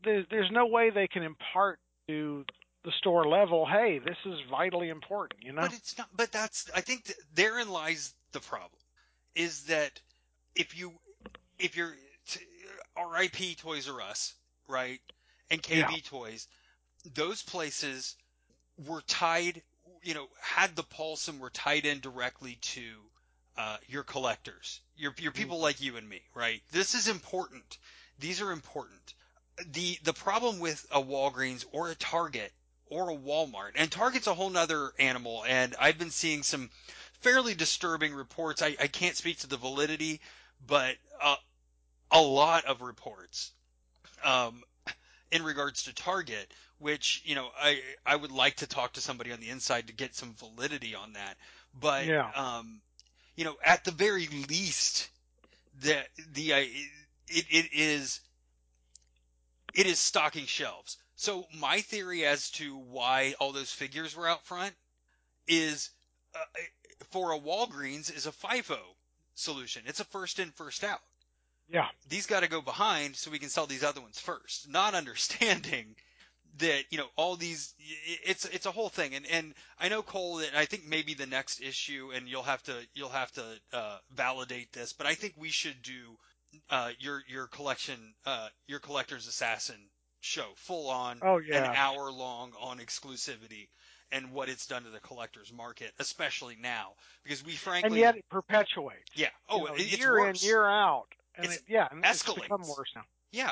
[0.04, 2.44] There's there's no way they can impart to
[2.84, 5.42] the store level, hey, this is vitally important.
[5.42, 5.62] You know?
[5.62, 6.08] But it's not.
[6.16, 6.70] But that's.
[6.74, 8.70] I think th- therein lies the problem.
[9.34, 10.00] Is that
[10.56, 10.92] if you
[11.58, 11.94] if you're
[12.28, 12.40] t-
[12.96, 13.56] R.I.P.
[13.56, 14.34] Toys R Us,
[14.68, 15.00] right,
[15.50, 15.96] and KB Yeah.
[16.04, 16.48] Toys,
[17.14, 18.16] those places
[18.86, 19.62] were tied.
[20.02, 22.82] You know, had the pulse and were tied in directly to
[23.56, 26.62] uh, your collectors, your your people like you and me, right?
[26.72, 27.78] This is important.
[28.18, 29.14] These are important.
[29.72, 32.52] The the problem with a Walgreens or a Target
[32.88, 36.70] or a Walmart, and Target's a whole nother animal, and I've been seeing some
[37.20, 38.62] fairly disturbing reports.
[38.62, 40.20] I, I can't speak to the validity,
[40.66, 41.36] but uh,
[42.10, 43.52] a lot of reports
[44.24, 44.62] um,
[45.30, 49.32] in regards to Target, which you know I I would like to talk to somebody
[49.32, 51.36] on the inside to get some validity on that.
[51.78, 52.30] But Yeah.
[52.34, 52.80] um,
[53.36, 55.08] you know, at the very least,
[55.80, 58.20] the the uh, it it is
[59.74, 60.96] it is stocking shelves.
[61.16, 64.74] So my theory as to why all those figures were out front
[65.46, 65.90] is
[66.34, 66.38] uh,
[67.10, 68.78] for a Walgreens is a FIFO
[69.36, 69.82] solution.
[69.86, 71.00] It's a first in first out
[71.68, 71.86] yeah.
[72.08, 74.68] these got to go behind so we can sell these other ones first.
[74.68, 75.96] Not understanding
[76.58, 77.74] that you know all these
[78.24, 81.26] it's it's a whole thing and and I know Cole that I think maybe the
[81.26, 83.44] next issue and you'll have to you'll have to
[83.74, 86.16] uh, validate this but I think we should do
[86.70, 89.76] uh, your your collection uh, your collector's assassin
[90.20, 91.70] show full on Oh yeah.
[91.70, 93.68] an hour long on exclusivity
[94.12, 96.90] and what it's done to the collector's market especially now
[97.24, 99.10] because we frankly and yet it perpetuates.
[99.14, 100.42] yeah oh you know, it, it's year worse.
[100.42, 102.42] in, year out, and It's it, yeah, and it's escalates.
[102.42, 103.02] become worse now.
[103.32, 103.50] Yeah,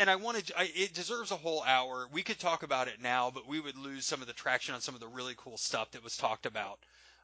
[0.00, 2.08] and I wanted I, it deserves a whole hour.
[2.12, 4.80] We could talk about it now, but we would lose some of the traction on
[4.80, 6.78] some of the really cool stuff that was talked about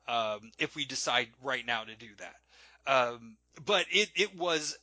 [0.06, 2.36] um, if we decide right now to do that.
[2.86, 4.76] Um, but it it was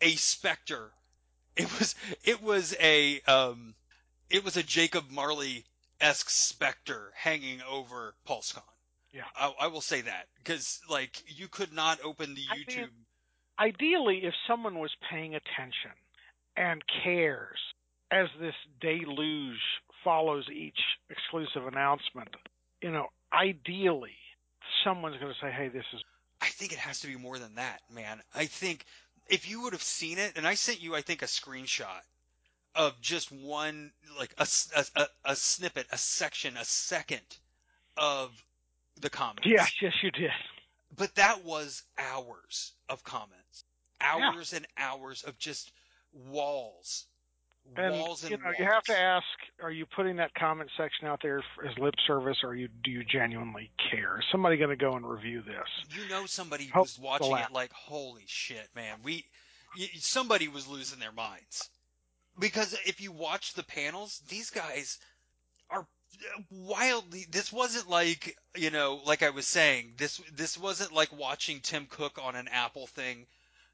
[0.00, 0.90] a specter.
[1.56, 3.74] It was it was a um,
[4.30, 5.64] it was a Jacob Marley
[6.00, 8.62] esque specter hanging over PulseCon.
[9.12, 9.22] Yeah.
[9.36, 12.90] I, I will say that because like you could not open the I mean, YouTube.
[13.58, 15.90] Ideally, if someone was paying attention
[16.56, 17.58] and cares
[18.10, 19.58] as this deluge
[20.04, 20.78] follows each
[21.10, 22.28] exclusive announcement,
[22.82, 24.16] you know, ideally,
[24.84, 26.00] someone's going to say, "Hey, this is."
[26.40, 28.22] I think it has to be more than that, man.
[28.32, 28.84] I think
[29.28, 32.00] if you would have seen it, and I sent you, I think, a screenshot
[32.74, 34.46] of just one, like a
[35.24, 37.38] a snippet, a section, a second
[37.96, 38.30] of
[39.00, 39.46] the comments.
[39.46, 40.30] Yeah, yes, you did.
[40.96, 43.64] But that was hours of comments.
[44.00, 45.72] Hours and hours of just
[46.12, 47.06] walls.
[47.76, 48.56] And walls and you know, walls.
[48.58, 49.26] you have to ask:
[49.62, 53.04] Are you putting that comment section out there as lip service, or you do you
[53.04, 54.18] genuinely care?
[54.20, 55.66] Is somebody going to go and review this?
[55.94, 59.24] you know somebody Hope was watching it like holy shit man we
[59.94, 61.68] somebody was losing their minds
[62.38, 64.98] because if you watch the panels these guys
[65.70, 65.86] are
[66.50, 71.60] wildly this wasn't like you know like i was saying this this wasn't like watching
[71.60, 73.26] tim cook on an apple thing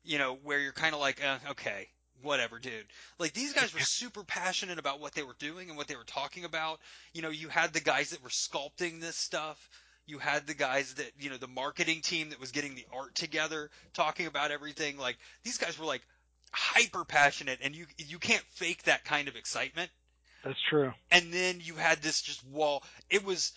[0.02, 1.88] you know where you're kind of like uh, okay
[2.22, 2.86] whatever dude.
[3.18, 6.04] Like these guys were super passionate about what they were doing and what they were
[6.04, 6.80] talking about.
[7.12, 9.68] You know you had the guys that were sculpting this stuff.
[10.06, 13.14] You had the guys that you know the marketing team that was getting the art
[13.14, 14.98] together talking about everything.
[14.98, 16.02] Like these guys were like
[16.54, 19.90] hyper passionate and you you can't fake that kind of excitement
[20.44, 20.92] That's true.
[21.10, 23.52] and then you had this just wall it was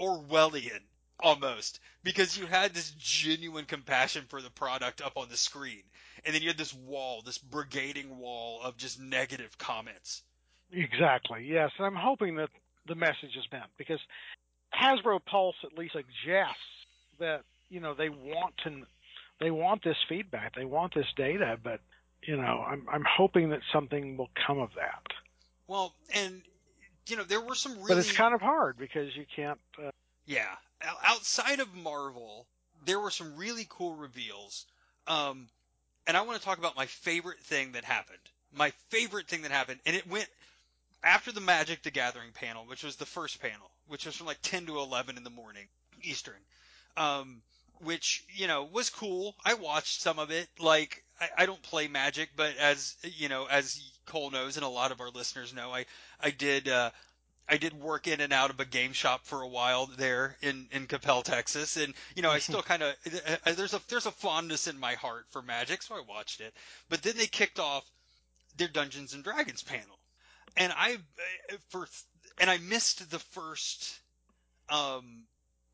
[0.00, 0.80] orwellian
[1.20, 5.82] almost because you had this genuine compassion for the product up on the screen
[6.24, 10.22] and then you had this wall this brigading wall of just negative comments
[10.72, 11.44] Exactly.
[11.44, 12.50] Yes, and I'm hoping that
[12.88, 14.00] the message is meant because
[14.74, 16.58] Hasbro Pulse at least suggests
[17.18, 18.82] that you know they want to
[19.38, 21.80] they want this feedback, they want this data, but
[22.26, 25.02] you know I'm I'm hoping that something will come of that.
[25.66, 26.42] well and
[27.08, 29.58] you know there were some really But it's kind of hard because you can't.
[29.78, 29.90] Uh,
[30.26, 30.48] Yeah,
[31.04, 32.46] outside of Marvel,
[32.84, 34.66] there were some really cool reveals.
[35.06, 35.48] Um,
[36.06, 38.18] and I want to talk about my favorite thing that happened.
[38.52, 40.28] My favorite thing that happened, and it went
[41.02, 44.42] after the Magic the Gathering panel, which was the first panel, which was from like
[44.42, 45.66] 10 to 11 in the morning
[46.02, 46.34] Eastern.
[46.96, 47.42] Um,
[47.80, 49.34] which you know was cool.
[49.44, 50.48] I watched some of it.
[50.58, 54.68] Like I, I don't play Magic, but as you know, as Cole knows, and a
[54.68, 55.86] lot of our listeners know, I
[56.20, 56.68] I did.
[56.68, 56.90] Uh,
[57.48, 60.68] I did work in and out of a game shop for a while there in
[60.72, 62.94] in Coppell, Texas, and you know I still kind of
[63.44, 66.52] there's a there's a fondness in my heart for Magic, so I watched it.
[66.88, 67.84] But then they kicked off
[68.56, 69.98] their Dungeons and Dragons panel,
[70.56, 70.98] and I
[71.68, 71.88] for
[72.38, 74.00] and I missed the first
[74.68, 75.22] um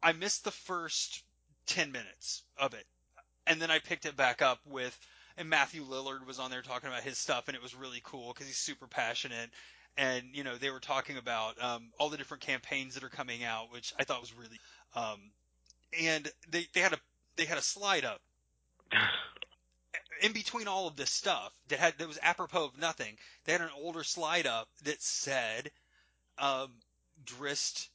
[0.02, 1.22] I missed the first
[1.64, 2.86] ten minutes of it,
[3.46, 4.98] and then I picked it back up with
[5.36, 8.32] and Matthew Lillard was on there talking about his stuff, and it was really cool
[8.32, 9.50] because he's super passionate.
[9.96, 13.44] And you know they were talking about um, all the different campaigns that are coming
[13.44, 14.58] out, which I thought was really.
[14.94, 15.20] Um,
[16.00, 16.98] and they they had a
[17.36, 18.20] they had a slide up
[20.22, 23.16] in between all of this stuff that had that was apropos of nothing.
[23.44, 25.70] They had an older slide up that said
[26.38, 26.70] um,
[27.24, 27.88] Drizzt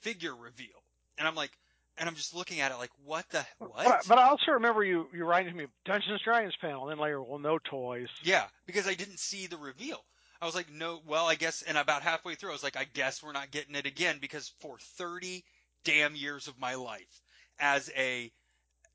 [0.00, 0.82] figure reveal,
[1.18, 1.52] and I'm like,
[1.98, 3.84] and I'm just looking at it like, what the what?
[3.84, 6.92] But, but I also remember you you writing to me Dungeons and Dragons panel, and
[6.92, 8.08] then later, well, no toys.
[8.22, 10.02] Yeah, because I didn't see the reveal.
[10.40, 12.84] I was like, no, well, I guess, and about halfway through, I was like, I
[12.84, 15.44] guess we're not getting it again because for 30
[15.84, 17.22] damn years of my life
[17.58, 18.30] as a,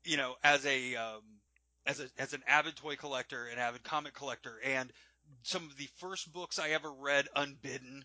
[0.04, 1.22] you know, as a, um,
[1.86, 4.90] as a, as an avid toy collector, an avid comic collector, and
[5.42, 8.04] some of the first books I ever read unbidden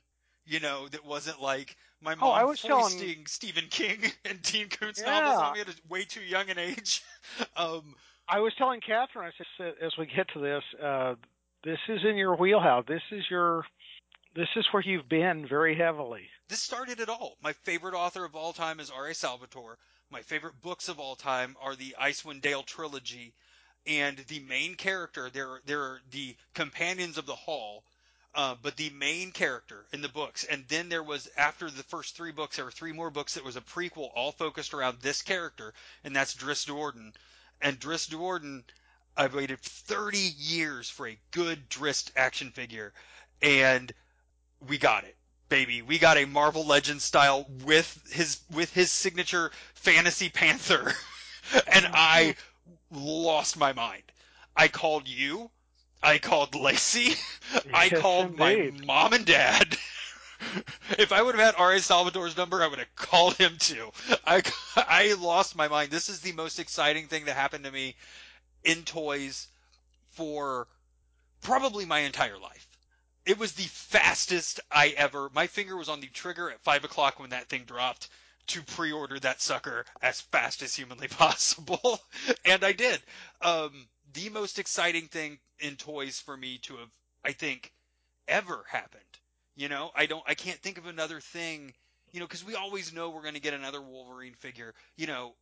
[0.50, 3.26] you know, that wasn't like my mom oh, I was foisting telling...
[3.28, 5.20] Stephen King and Dean Koontz yeah.
[5.20, 7.04] novels on me at a way too young an age.
[7.56, 7.96] um,
[8.28, 11.16] I was telling Catherine, I said, as we get to this, uh,
[11.64, 12.86] this is in your wheelhouse.
[12.88, 13.64] This is your,
[14.36, 16.28] this is where you've been very heavily.
[16.48, 17.38] This started it all.
[17.44, 19.14] My favorite author of all time is R.A.
[19.14, 19.78] Salvatore.
[20.12, 23.34] My favorite books of all time are the Icewind Dale trilogy,
[23.86, 27.84] and the main character, they're they're the companions of the Hall
[28.36, 32.16] uh, but the main character in the books, and then there was after the first
[32.16, 35.22] three books, there were three more books that was a prequel, all focused around this
[35.22, 37.14] character, and that's Drizzt Do'Urden.
[37.62, 38.64] And Drizzt Do'Urden,
[39.18, 42.94] I've waited 30 years for a good Drizzt action figure,
[43.42, 43.92] and
[44.68, 45.16] we got it,
[45.50, 45.82] baby.
[45.82, 50.94] We got a Marvel Legends style with his with his signature Fantasy Panther,
[51.68, 52.36] and I
[52.92, 54.04] lost my mind.
[54.56, 55.50] I called you.
[56.02, 57.16] I called Lacey.
[57.74, 59.78] I Yes, called my mom and dad.
[60.98, 61.80] if I would have had R.A.
[61.80, 63.92] Salvatore's number, I would have called him too.
[64.26, 64.42] I,
[64.76, 65.92] I lost my mind.
[65.92, 67.96] This is the most exciting thing that happened to me
[68.64, 69.48] in toys
[70.12, 70.68] for
[71.42, 72.68] probably my entire life.
[73.26, 75.30] It was the fastest I ever.
[75.34, 78.10] My finger was on the trigger at five o'clock when that thing dropped
[78.48, 82.00] to pre-order that sucker as fast as humanly possible,
[82.46, 83.02] and I did.
[83.42, 86.90] Um, the most exciting thing in toys for me to have,
[87.26, 87.72] I think,
[88.28, 89.04] ever happened.
[89.56, 91.74] You know, I don't, I can't think of another thing.
[92.12, 94.74] You know, because we always know we're going to get another Wolverine figure.
[94.98, 95.34] You know,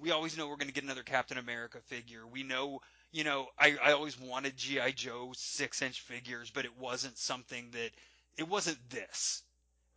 [0.00, 2.26] we always know we're going to get another Captain America figure.
[2.26, 2.80] We know,
[3.12, 7.70] you know, I, I always wanted GI Joe six inch figures, but it wasn't something
[7.72, 7.90] that
[8.36, 9.42] it wasn't this,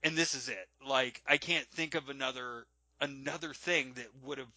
[0.03, 0.67] and this is it.
[0.85, 2.65] Like I can't think of another
[3.01, 4.51] another thing that would have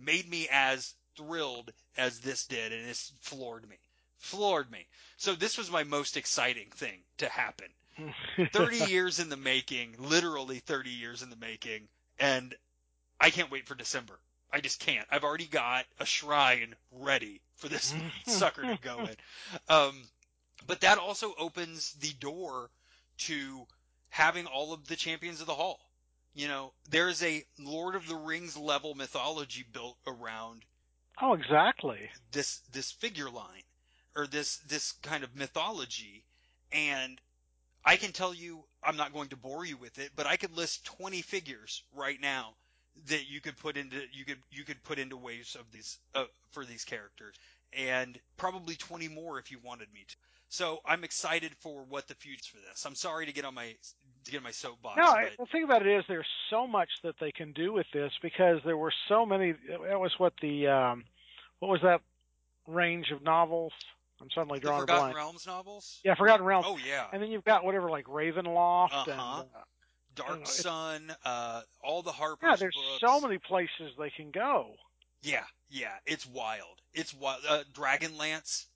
[0.00, 3.76] made me as thrilled as this did, and this floored me,
[4.18, 4.86] floored me.
[5.16, 7.68] So this was my most exciting thing to happen.
[8.52, 12.54] 30 years in the making, literally 30 years in the making, and
[13.20, 14.18] I can't wait for December.
[14.52, 15.06] I just can't.
[15.10, 17.94] I've already got a shrine ready for this
[18.26, 19.16] sucker to go in.
[19.68, 20.02] Um,
[20.66, 22.70] but that also opens the door
[23.18, 23.66] to
[24.10, 25.80] having all of the champions of the hall.
[26.34, 30.64] You know, there's a Lord of the Rings level mythology built around
[31.20, 32.10] Oh, exactly.
[32.32, 33.62] this this figure line
[34.16, 36.24] or this this kind of mythology
[36.72, 37.20] and
[37.84, 40.56] I can tell you I'm not going to bore you with it but I could
[40.56, 42.54] list 20 figures right now
[43.06, 46.24] that you could put into you could you could put into waves of these uh,
[46.50, 47.36] for these characters
[47.72, 50.16] and probably 20 more if you wanted me to
[50.48, 53.74] so I'm excited for what the future's for this I'm sorry to get on my
[54.24, 56.88] to get my soapbox No, I- but the thing about it is there's so much
[57.02, 59.52] that they can do with this because there were so many.
[59.68, 61.04] That was what the um,
[61.58, 62.00] what was that
[62.66, 63.72] range of novels?
[64.20, 65.16] I'm suddenly the drawing a Forgotten blank.
[65.16, 66.66] Realms novels Yeah, Forgotten Realms.
[66.68, 69.40] oh yeah And then you've got whatever like Ravenloft and Uh-huh.
[69.40, 69.62] uh,
[70.14, 73.00] Dark know, Sun uh all the Harper's yeah, there's books.
[73.00, 74.76] so many places they can go.
[75.22, 76.80] Yeah, yeah, it's wild.
[76.92, 77.40] It's wild.
[77.48, 78.66] Uh, Dragonlance,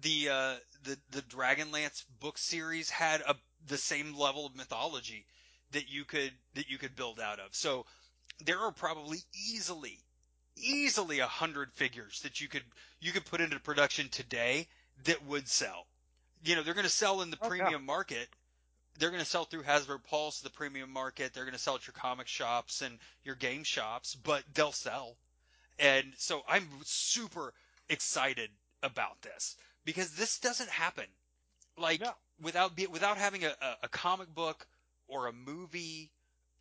[0.00, 3.34] the uh, the the Dragonlance book series had a
[3.68, 5.26] the same level of mythology
[5.72, 7.54] that you could that you could build out of.
[7.54, 7.86] So
[8.44, 9.18] there are probably
[9.50, 9.98] easily
[10.56, 12.64] easily a hundred figures that you could
[13.00, 14.66] you could put into production today
[15.04, 15.86] that would sell.
[16.44, 17.64] You know, they're going to sell in the Oh, yeah.
[17.64, 18.28] premium market.
[18.98, 21.32] They're going to sell through Hasbro Pulse, the premium market.
[21.32, 25.16] They're going to sell at your comic shops and your game shops, but they'll sell.
[25.78, 27.54] And so I'm super
[27.88, 28.50] excited
[28.82, 31.04] about this because this doesn't happen
[31.76, 32.12] like No.
[32.42, 34.66] Without be, without having a, a, comic book
[35.06, 36.10] or a movie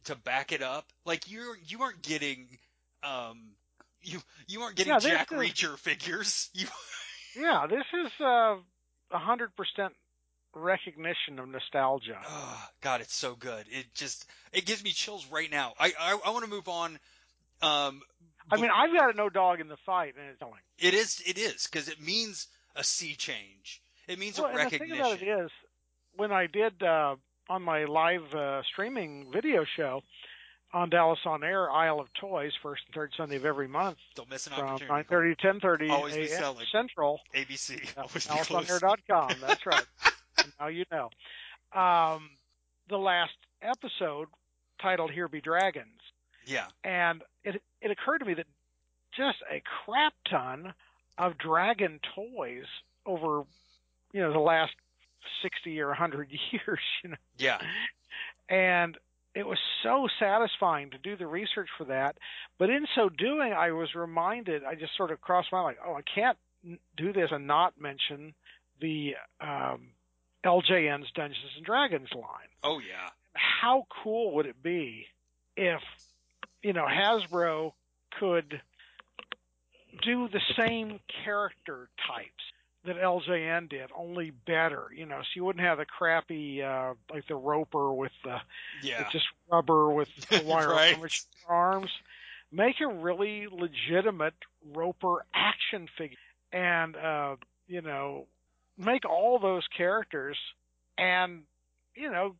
[0.06, 0.86] to back it up.
[1.06, 2.48] Like you you aren't getting
[3.04, 3.52] um
[4.02, 6.50] you you aren't getting Yeah, Jack is- Reacher figures.
[6.54, 6.68] You
[7.36, 8.56] Yeah, this is uh,
[9.12, 9.94] a hundred percent
[10.54, 12.20] recognition of nostalgia.
[12.28, 13.66] oh, God, it's so good.
[13.70, 15.74] It just it gives me chills right now.
[15.80, 16.98] I I, I want to move on.
[17.62, 18.02] Um,
[18.50, 20.60] I mean, I've got no dog in the fight, and it's telling.
[20.80, 23.82] it is it is because it means a sea change.
[24.08, 24.96] It means Well, a and the recognition.
[24.96, 25.52] thing about it is,
[26.18, 27.16] when I did uh,
[27.50, 30.02] on my live uh, streaming video show
[30.74, 34.30] on Dallas on Air, Isle of Toys, first and third Sunday of every month Don't
[34.30, 35.08] miss an from opportunity.
[35.10, 36.40] 9:30 to 10:30 Always be a.m.
[36.40, 36.66] selling.
[36.72, 37.22] Central.
[37.34, 37.94] ABC.
[37.98, 38.68] Always be close.
[38.68, 39.30] DallasOnAir.com.
[39.42, 39.86] That's right.
[40.60, 41.10] now you know.
[41.80, 42.32] Um,
[42.90, 44.28] the last episode
[44.82, 46.00] titled "Here Be Dragons."
[46.46, 46.68] Yeah.
[46.86, 48.46] and it it occurred to me that
[49.18, 50.74] just a crap ton
[51.18, 52.64] of dragon toys
[53.06, 53.44] over
[54.14, 54.72] you know the last
[55.42, 57.60] 60 or 100 years you know Yeah.
[58.50, 58.98] and
[59.36, 62.18] it was so satisfying to do the research for that
[62.58, 65.88] but in so doing i was reminded i just sort of crossed my mind like
[65.88, 66.38] oh i can't
[66.96, 68.34] do this and not mention
[68.82, 69.90] the um
[70.46, 73.10] ljn's dungeons and dragons line Oh yeah.
[73.34, 75.06] how cool would it be
[75.56, 75.82] if
[76.64, 77.74] you know Hasbro
[78.20, 78.62] could
[80.04, 82.44] do the same character types
[82.88, 84.88] that LJN did, only better.
[84.96, 88.38] You know, so you wouldn't have the crappy uh like the roper with the
[88.82, 89.02] Yeah.
[89.02, 90.98] it's just rubber with the wire Right.
[90.98, 91.92] arms- arms.
[92.52, 94.34] Make a really legitimate
[94.74, 96.18] roper action figure
[96.52, 97.36] and uh
[97.68, 98.26] you know
[98.78, 100.38] make all those characters
[100.98, 101.44] and
[101.96, 102.36] you know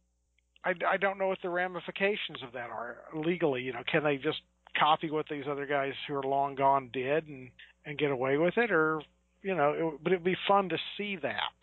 [0.64, 3.62] I, I don't know what the ramifications of that are legally.
[3.62, 4.42] You know, can they just
[4.78, 7.50] copy what these other guys who are long gone did and
[7.86, 9.02] and get away with it, or
[9.42, 9.72] you know?
[9.72, 11.54] It, but it'd be fun to see that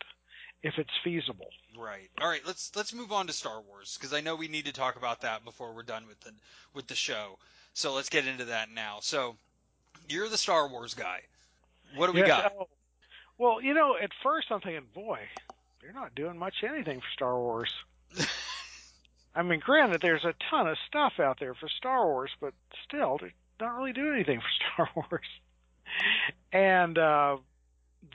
[0.63, 1.49] if it's feasible.
[1.77, 2.09] Right.
[2.21, 2.41] All right.
[2.45, 5.21] Let's let's move on to Star Wars because I know we need to talk about
[5.21, 6.31] that before we're done with the
[6.73, 7.37] with the show.
[7.73, 8.99] So let's get into that now.
[9.01, 9.35] So
[10.07, 11.21] you're the Star Wars guy.
[11.95, 12.53] What do we Yes, got?
[12.57, 12.67] oh,
[13.37, 15.19] well, you know, at first I'm thinking, boy,
[15.81, 17.71] they're not doing much anything for Star Wars.
[19.35, 22.53] I mean, granted, there's a ton of stuff out there for Star Wars, but
[22.87, 25.27] still, they don't really doing anything for Star Wars.
[26.53, 27.37] And uh,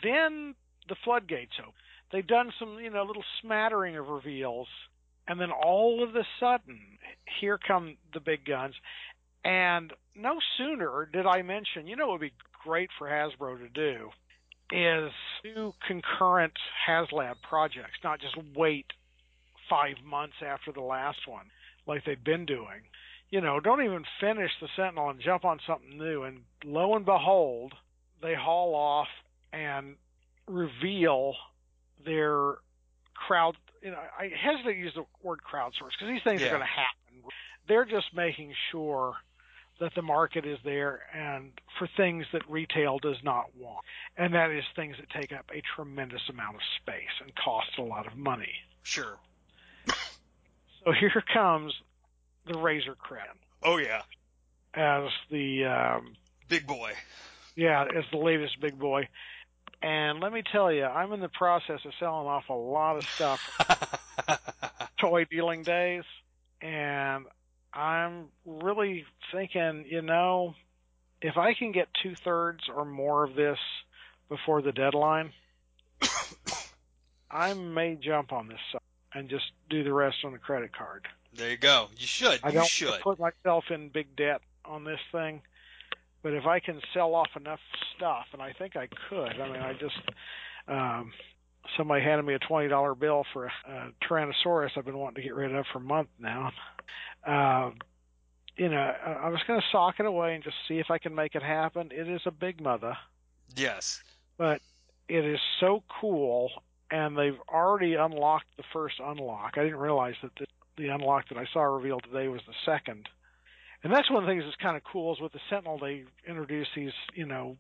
[0.03, 0.55] then
[0.89, 1.73] the floodgates open.
[2.13, 4.69] They've done some, you know, little smattering of reveals,
[5.29, 6.81] and then all of a sudden,
[7.41, 8.75] here come the big guns.
[9.45, 12.33] And no sooner did I mention, you know, what would be
[12.65, 14.11] great for Hasbro to do
[14.73, 15.11] is
[15.43, 16.53] do concurrent
[16.87, 18.87] HasLab projects, not just wait
[19.69, 21.47] five months after the last one
[21.87, 22.83] like they've been doing.
[23.31, 26.25] You know, don't even finish the Sentinel and jump on something new.
[26.25, 27.73] And lo and behold,
[28.21, 29.09] they haul off
[29.53, 29.97] and
[30.47, 31.35] reveal
[32.05, 32.55] their
[33.15, 33.57] crowd.
[33.83, 36.49] You know, I hesitate to use the word crowdsource because these things Yeah.
[36.49, 37.31] are going to happen.
[37.69, 39.15] They're just making sure
[39.79, 43.85] that the market is there and for things that retail does not want.
[44.17, 47.83] And that is things that take up a tremendous amount of space and cost a
[47.83, 48.53] lot of money.
[48.83, 49.19] Sure.
[50.85, 51.75] So here comes
[52.47, 53.29] the Razor Crest
[53.63, 54.03] Oh yeah.
[54.75, 56.17] as the um,
[56.49, 56.93] Big boy.
[57.57, 59.09] yeah as the latest big boy.
[59.83, 63.05] And let me tell you, I'm in the process of selling off a lot of
[63.05, 63.41] stuff
[65.01, 66.05] toy dealing days,
[66.61, 67.25] and
[67.73, 70.55] I'm really thinking, you know,
[71.23, 73.59] if I can get two thirds or more of this
[74.29, 75.33] before the deadline,
[77.31, 78.61] I may jump on this
[79.15, 81.07] and just do the rest on the credit card.
[81.35, 81.89] there you go.
[81.97, 82.41] You should.
[82.43, 83.01] I you don't should.
[83.01, 85.41] put myself in big debt on this thing,
[86.23, 87.61] but if I can sell off enough
[87.97, 89.41] stuff, and I think I could.
[89.41, 89.97] I mean, I just
[90.69, 91.13] um,
[91.77, 95.23] somebody handed me a twenty dollar bill for a, a Tyrannosaurus I've been wanting to
[95.23, 96.53] get rid of for a month now.
[97.27, 97.77] Um,
[98.57, 100.99] you know, I I was going to sock it away and just see if I
[100.99, 101.91] can make it happen.
[101.93, 102.97] It is a big mother,
[103.57, 104.03] Yes.
[104.37, 104.61] but
[105.09, 106.51] it is so cool,
[106.91, 109.55] and they've already unlocked the first unlock.
[109.57, 110.47] I didn't realize that the,
[110.77, 113.09] the unlock that I saw revealed today was the second.
[113.83, 116.05] And that's one of the things that's kind of cool is with the Sentinel they
[116.27, 117.57] introduce these, you know,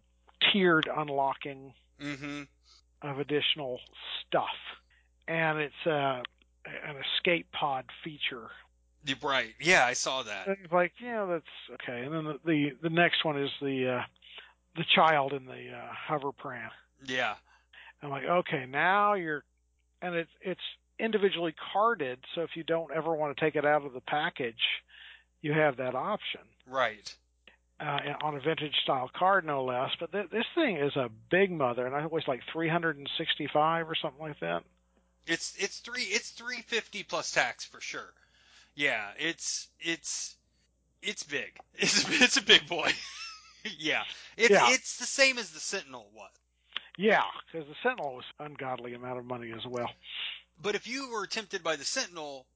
[0.52, 2.42] tiered unlocking Mm-hmm.
[3.02, 3.78] of additional
[4.26, 4.56] stuff,
[5.28, 6.22] and it's uh,
[6.64, 8.48] an escape pod feature.
[9.22, 9.52] Right.
[9.60, 10.48] Yeah, I saw that.
[10.48, 11.44] It's like, yeah, that's
[11.82, 12.02] okay.
[12.04, 14.02] And then the the, the next one is the uh,
[14.76, 16.70] the child in the uh, hover pram.
[17.04, 17.34] Yeah.
[18.02, 19.44] I'm like, okay, now you're,
[20.00, 20.60] and it's it's
[20.98, 24.62] individually carded, so if you don't ever want to take it out of the package,
[25.42, 27.14] you have that option Right.
[27.80, 29.90] uh, on a vintage style card, no less.
[29.98, 33.88] But th- this thing is a big mother, and I think it was like 365
[33.88, 34.62] or something like that.
[35.26, 38.12] It's it's three it's three fifty plus tax for sure.
[38.74, 40.34] Yeah, it's it's
[41.02, 41.52] it's big.
[41.74, 42.90] It's it's a big boy.
[43.78, 44.02] yeah,
[44.36, 44.70] it's Yeah.
[44.72, 46.30] it's the same as the Sentinel was.
[46.96, 47.22] Yeah,
[47.52, 49.90] because the Sentinel was ungodly amount of money as well.
[50.60, 52.46] But if you were tempted by the Sentinel,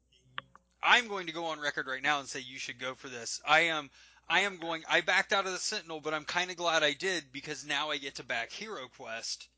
[0.85, 3.41] I'm going to go on record right now and say you should go for this.
[3.47, 3.91] I am
[4.28, 6.93] I am going I backed out of the Sentinel, but I'm kind of glad I
[6.93, 9.49] did because now I get to back Hero Quest,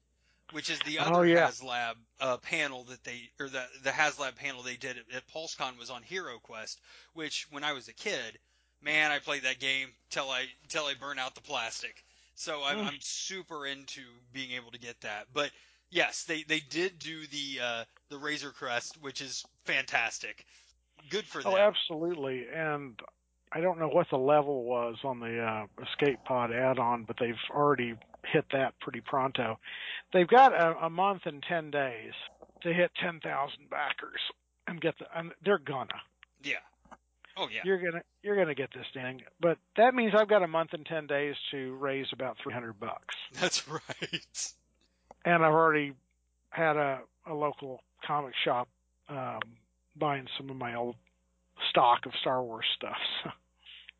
[0.52, 1.48] which is the other Oh, yeah.
[1.48, 5.78] HasLab uh, panel that they or the the HasLab panel they did at, at PulseCon
[5.78, 6.80] was on Hero Quest,
[7.14, 8.38] which when I was a kid,
[8.82, 12.04] man, I played that game till I till I burn out the plastic.
[12.36, 12.86] So I'm, Mm.
[12.88, 14.02] I'm super into
[14.32, 15.26] being able to get that.
[15.32, 15.50] But
[15.90, 20.44] yes, they they did do the uh, the Razor Crest, which is fantastic.
[21.10, 21.52] Good for them.
[21.54, 22.46] Oh, absolutely.
[22.54, 22.98] And
[23.52, 27.34] I don't know what the level was on the uh, Escape Pod add-on, but they've
[27.50, 27.94] already
[28.32, 29.58] hit that pretty pronto.
[30.12, 32.12] They've got a, a month and ten days
[32.62, 34.20] to hit ten thousand backers
[34.66, 35.06] and get the.
[35.16, 36.00] And they're gonna.
[36.42, 36.54] Yeah.
[37.36, 37.60] Oh yeah.
[37.64, 38.02] You're gonna.
[38.22, 39.22] You're gonna get this thing.
[39.40, 42.80] But that means I've got a month and ten days to raise about three hundred
[42.80, 44.52] bucks, That's right.
[45.24, 45.92] and I've already
[46.50, 48.68] had a, a local comic shop
[49.08, 49.40] um,
[49.98, 50.96] buying some of my old
[51.70, 52.96] stock of Star Wars stuff.
[53.24, 53.30] So.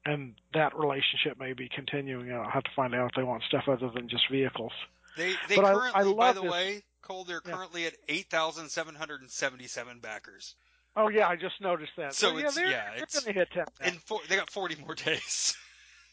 [0.05, 2.33] And that relationship may be continuing.
[2.33, 4.73] I'll have to find out if they want stuff other than just vehicles.
[5.17, 7.53] They they But I- currently, I by love the this- way, Cole, they're Yeah.
[7.53, 10.55] currently at eight thousand seven hundred and seventy-seven backers.
[10.95, 12.15] Oh yeah, I just noticed that.
[12.15, 13.65] So yeah, it's- they're, yeah, they're going to hit ten.
[13.81, 13.87] now.
[13.87, 15.57] And four, they got forty more days.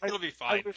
[0.01, 0.63] I- It'll be I fine.
[0.65, 0.75] was,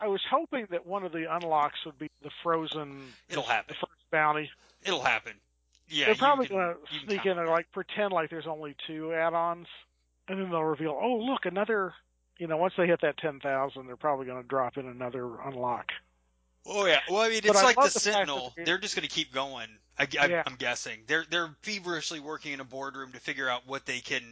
[0.00, 3.12] I was hoping that one of the unlocks would be the frozen.
[3.28, 3.74] It'll happen.
[3.80, 4.50] the first bounty.
[4.82, 5.34] It'll happen.
[5.88, 6.06] Yeah.
[6.06, 6.74] They're probably can- gonna
[7.06, 9.66] sneak in and like pretend like there's only two add-ons,
[10.28, 11.94] and then they'll reveal, oh look, another.
[12.40, 15.40] You know, once they hit that ten thousand, they're probably going to drop in another
[15.40, 15.86] unlock.
[16.64, 17.00] Oh yeah.
[17.10, 18.54] Well, I mean, it's I like the the Sentinel.
[18.64, 19.66] They're just going to keep going.
[19.98, 20.42] I, I, Yeah.
[20.46, 24.22] I'm guessing they're they're feverishly working in a boardroom to figure out what they can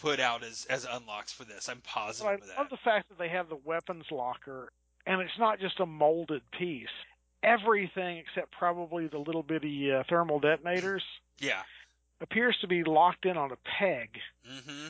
[0.00, 1.68] put out as as unlocks for this.
[1.68, 2.58] I'm But positive I of that.
[2.58, 4.70] love the fact that they have the weapons locker,
[5.06, 6.86] and it's not just a molded piece.
[7.42, 11.02] Everything except probably the little bitty uh, thermal detonators
[11.38, 11.62] yeah.
[12.20, 14.10] appears to be locked in on a peg,
[14.50, 14.88] Mm-hmm.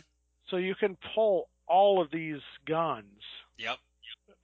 [0.48, 3.22] so you can pull all of these guns.
[3.58, 3.78] Yep.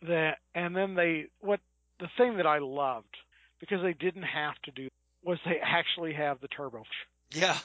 [0.08, 1.60] That and then they what
[1.98, 3.16] the thing that I loved
[3.58, 4.88] because they didn't have to do
[5.24, 6.84] was they actually have the turbo.
[7.32, 7.56] Yeah.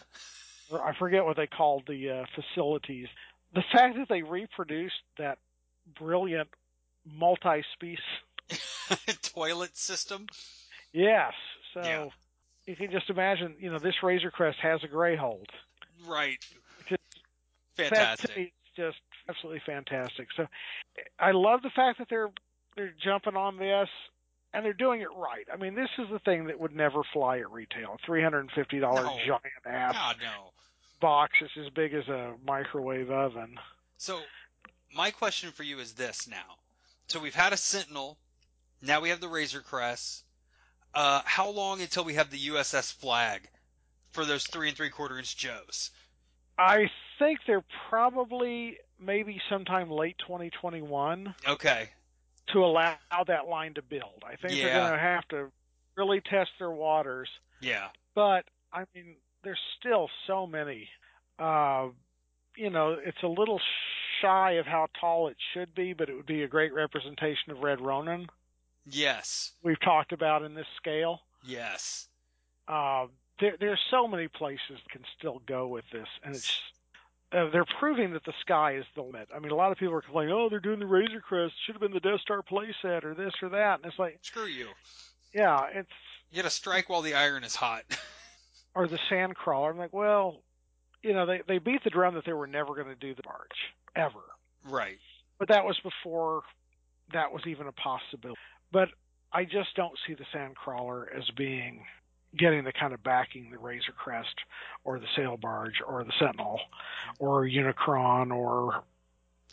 [0.73, 3.07] I forget what they called the uh, facilities.
[3.53, 5.37] The fact that they reproduced that
[5.99, 6.47] brilliant
[7.05, 7.99] multi-species
[9.23, 10.27] Toilet system.
[10.93, 11.33] Yes.
[11.73, 12.07] So Yeah.
[12.65, 15.47] you can just imagine, you know, this Razor Crest has a gray hold.
[16.05, 16.43] Right.
[16.87, 17.01] Just
[17.77, 18.37] That to Fantastic.
[18.37, 18.97] is just
[19.29, 20.27] absolutely fantastic.
[20.35, 20.47] So
[21.19, 22.31] I love the fact that they're
[22.75, 23.89] they're jumping on this
[24.53, 25.45] and they're doing it right.
[25.53, 27.97] I mean, this is the thing that would never fly at retail.
[28.05, 29.17] Three hundred and fifty dollar No.
[29.25, 30.51] giant ass God no.
[30.99, 33.57] box that's as big as a microwave oven.
[33.97, 34.19] So,
[34.93, 36.57] my question for you is this now.
[37.07, 38.17] So we've had a Sentinel,
[38.81, 40.23] now we have the Razor Crest.
[40.93, 43.47] Uh, how long until we have the USS Flagg
[44.11, 45.91] for those three and three quarter inch Joes?
[46.57, 51.89] I think they're probably maybe sometime late 2021 Okay.
[52.53, 54.23] to allow that line to build.
[54.25, 54.65] I think Yeah.
[54.65, 55.51] they're going to have to
[55.95, 57.29] really test their waters.
[57.61, 57.87] Yeah.
[58.13, 60.89] But I mean, there's still so many.
[61.39, 61.89] Uh,
[62.55, 63.59] you know, it's a little
[64.21, 67.59] shy of how tall it should be, but it would be a great representation of
[67.59, 68.27] Red Ronin.
[68.85, 69.51] Yes.
[69.63, 71.19] We've talked about in this scale.
[71.45, 72.07] Yes.
[72.67, 73.07] Uh,
[73.39, 76.59] there, are so many places that can still go with this, and it's
[77.33, 79.29] uh, they're proving that the sky is the limit.
[79.33, 81.53] I mean, a lot of people are complaining, "Oh, they're doing the Razor Crest.
[81.65, 84.45] Should have been the Death Star playset or this or that." And it's like, Screw
[84.45, 84.67] you.
[85.33, 85.89] yeah, it's
[86.31, 87.83] You gotta strike while the iron is hot.
[88.75, 89.71] or the Sandcrawler.
[89.71, 90.41] I'm like, well,
[91.03, 93.23] you know, they they beat the drum that they were never going to do the
[93.25, 94.23] march ever,
[94.65, 94.99] right.
[95.39, 96.43] but that was before
[97.13, 98.39] that was even a possibility.
[98.71, 98.89] But
[99.31, 101.85] I just don't see the Sandcrawler as being
[102.37, 104.35] getting the kind of backing the Razor Crest
[104.85, 106.61] or the Sail Barge or the Sentinel
[107.19, 108.83] or Unicron or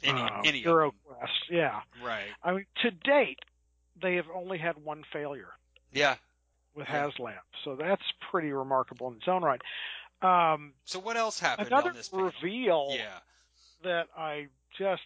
[0.05, 0.95] Any uh, any of Hero.
[1.05, 1.33] Quest.
[1.51, 2.29] Yeah, Right.
[2.45, 3.41] I mean, to date,
[4.01, 5.49] they have only had one failure
[5.93, 6.15] Yeah.
[6.75, 7.09] with Yeah.
[7.09, 9.61] HasLab, so that's pretty remarkable in its own right.
[10.23, 12.27] Um, So what else happened another on this panel?
[12.27, 13.19] reveal Yeah.
[13.83, 14.47] that I
[14.79, 15.03] just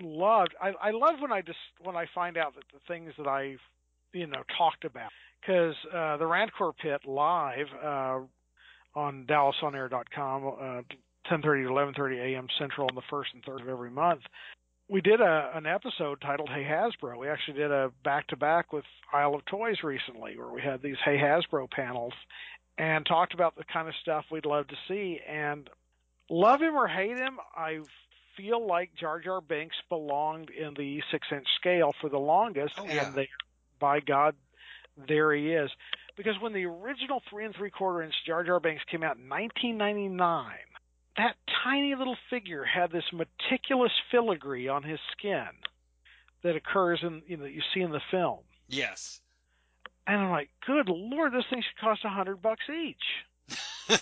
[0.00, 0.54] loved.
[0.60, 3.56] I, I love when I just when I find out that the things that I,
[4.12, 8.18] you know, talked about because uh, the Rancor Pit live uh,
[8.94, 12.46] on DallasOnAir.com, uh, 10:30 to 11:30 a.m.
[12.58, 14.22] Central on the first and third of every month.
[14.88, 18.72] We did a an episode titled "Hey Hasbro." We actually did a back to back
[18.72, 22.12] with Isle of Toys recently, where we had these "Hey Hasbro" panels
[22.78, 25.18] and talked about the kind of stuff we'd love to see.
[25.26, 25.68] And
[26.28, 27.80] love him or hate him, I
[28.36, 32.84] feel like Jar Jar Binks belonged in the six inch scale for the longest, Oh,
[32.86, 33.06] yeah.
[33.06, 33.28] and they,
[33.78, 34.34] by God,
[35.08, 35.70] there he is.
[36.16, 39.28] Because when the original three and three quarter inch Jar Jar Binks came out in
[39.28, 40.50] 1999,
[41.18, 45.46] that tiny little figure had this meticulous filigree on his skin
[46.42, 48.40] that occurs in you know that you see in the film.
[48.68, 49.20] Yes.
[50.06, 52.96] And I'm like, good lord, this thing should cost a hundred bucks each.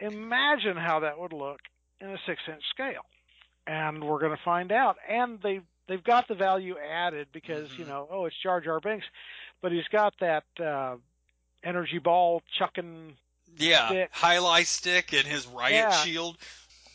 [0.00, 1.60] Imagine how that would look
[2.00, 3.04] in a six inch scale.
[3.66, 4.96] And we're gonna find out.
[5.08, 7.78] And they they've got the value added because, Mhm.
[7.80, 9.06] you know, oh it's Jar Jar Binks,
[9.60, 10.96] but he's got that uh
[11.62, 13.16] energy ball chucking
[13.56, 13.88] yeah.
[13.88, 14.10] Stick.
[14.12, 15.90] Highlight stick and his riot Yeah.
[16.04, 16.38] shield.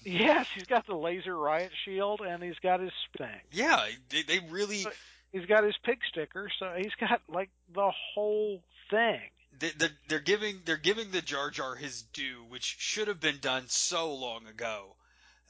[0.06, 3.42] yes, he's got the laser riot shield and he's got his thing.
[3.52, 4.86] Yeah, they, they really
[5.32, 9.30] He's got his pig sticker, so he's got like the whole thing.
[9.60, 13.40] They, they're, they're giving they're giving the Jar Jar his due, which should have been
[13.40, 14.96] done so long ago,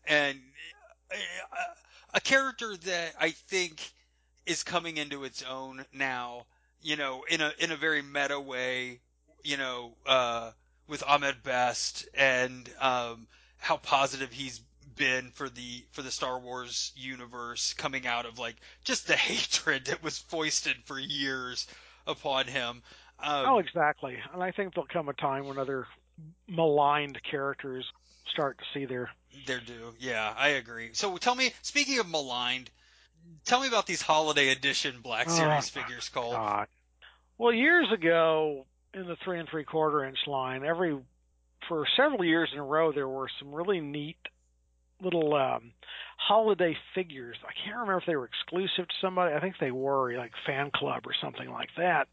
[0.08, 0.40] and
[1.12, 1.18] uh,
[2.14, 3.92] a character that I think
[4.46, 6.46] is coming into its own now.
[6.82, 9.00] You know, in a in a very meta way.
[9.44, 10.52] You know, uh,
[10.88, 13.28] with Ahmed Best and um,
[13.58, 14.62] how positive he's
[14.96, 19.86] been for the for the Star Wars universe coming out of like just the hatred
[19.86, 21.68] that was foisted for years
[22.06, 22.84] upon him.
[23.20, 24.18] Um, Oh, exactly.
[24.34, 25.88] And I think there'll come a time when other
[26.48, 27.86] maligned characters
[28.32, 29.10] start to see their.
[29.46, 29.94] They're due.
[30.00, 30.90] Yeah, I agree.
[30.94, 32.70] So tell me, speaking of maligned,
[33.46, 36.34] tell me about these holiday edition Black Oh, Series figures called.
[36.34, 36.68] God.
[37.38, 40.98] Well, years ago in the three and three quarter inch line, every
[41.68, 44.18] for several years in a row, there were some really neat
[45.02, 45.72] little um,
[46.18, 47.38] holiday figures.
[47.44, 49.34] I can't remember if they were exclusive to somebody.
[49.34, 52.08] I think they were, like fan club or something like that.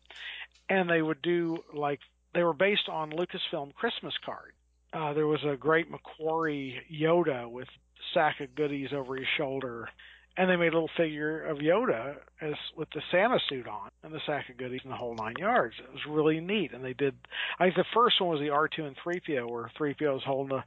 [0.70, 2.00] And they would do like
[2.32, 4.52] they were based on Lucasfilm Christmas card.
[4.92, 7.68] Uh, there was a great McQuarrie Yoda with
[8.14, 9.88] sack of goodies over his shoulder,
[10.36, 14.12] and they made a little figure of Yoda as with the Santa suit on and
[14.12, 15.74] the sack of goodies and the whole nine yards.
[15.78, 17.14] It was really neat, and they did.
[17.58, 20.16] I think the first one was the R two and three PO, where three PO
[20.16, 20.64] is holding a,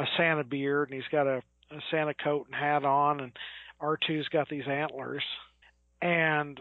[0.00, 1.38] a Santa beard and he's got a,
[1.70, 3.32] a Santa coat and hat on, and
[3.80, 5.24] R two's got these antlers,
[6.02, 6.60] and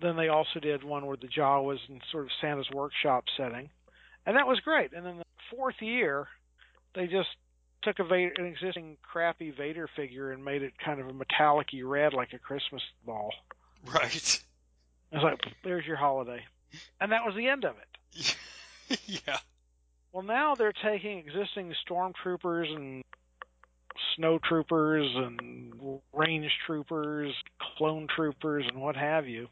[0.00, 3.70] then they also did one where the jaw was in sort of Santa's workshop setting,
[4.26, 4.92] and that was great.
[4.92, 6.28] And then the fourth year,
[6.94, 7.28] they just
[7.82, 11.80] took a Vader, an existing crappy Vader figure and made it kind of a metallic-y
[11.82, 13.32] red like a Christmas ball.
[13.86, 14.42] Right.
[15.12, 16.44] I was like, there's your holiday.
[17.00, 18.36] And that was the end of it.
[19.06, 19.38] yeah.
[20.12, 23.04] Well, now they're taking existing stormtroopers and
[24.16, 27.34] snow troopers and range troopers,
[27.76, 29.48] clone troopers, and what have you,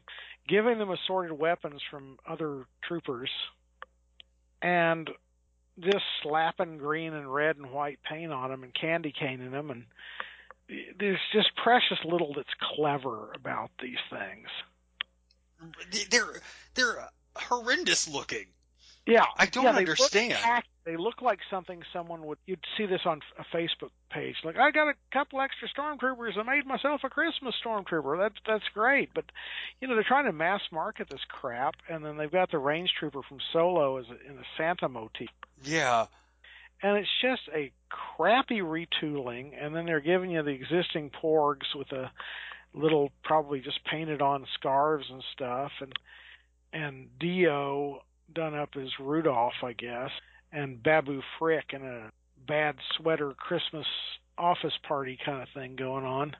[0.47, 3.29] giving them assorted weapons from other troopers,
[4.61, 5.09] and
[5.79, 9.85] just slapping green and red and white paint on them and candy caning them, and
[10.99, 14.47] there's just precious little that's clever about these things.
[16.09, 16.41] They're
[16.75, 18.45] they're horrendous looking.
[19.05, 20.33] Yeah, I don't yeah, understand.
[20.33, 22.37] Look they look like something someone would.
[22.45, 24.37] You'd see this on a Facebook page.
[24.45, 26.37] Like, I got a couple extra stormtroopers.
[26.39, 28.17] I made myself a Christmas stormtrooper.
[28.17, 29.09] That's that's great.
[29.13, 29.25] But
[29.81, 32.91] you know, they're trying to mass market this crap, and then they've got the range
[32.97, 35.27] trooper from Solo as a, in a Santa motif,
[35.61, 36.05] Yeah.
[36.81, 39.51] and it's just a crappy retooling.
[39.61, 42.09] And then they're giving you the existing Porgs with a
[42.73, 45.93] little, probably just painted on scarves and stuff, and
[46.73, 47.99] and D-O
[48.33, 50.11] done up as Rudolph, I guess,
[50.51, 52.11] and Babu Frick and a
[52.47, 53.87] bad sweater Christmas
[54.37, 56.35] office party kind of thing going on.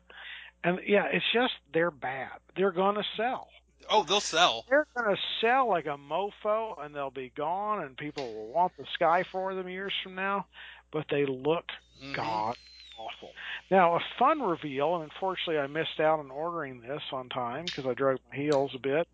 [0.63, 2.39] And yeah, it's just they're bad.
[2.55, 3.47] They're gonna sell.
[3.89, 4.65] Oh, they'll sell.
[4.69, 8.85] They're gonna sell like a mofo, and they'll be gone, and people will want the
[8.93, 10.45] sky for them years from now.
[10.91, 11.65] But they look
[12.01, 12.13] Mhm.
[12.13, 12.57] god
[12.97, 13.31] awful.
[13.69, 17.85] Now, a fun reveal, and unfortunately I missed out on ordering this on time because
[17.85, 19.07] I dragged my heels a bit.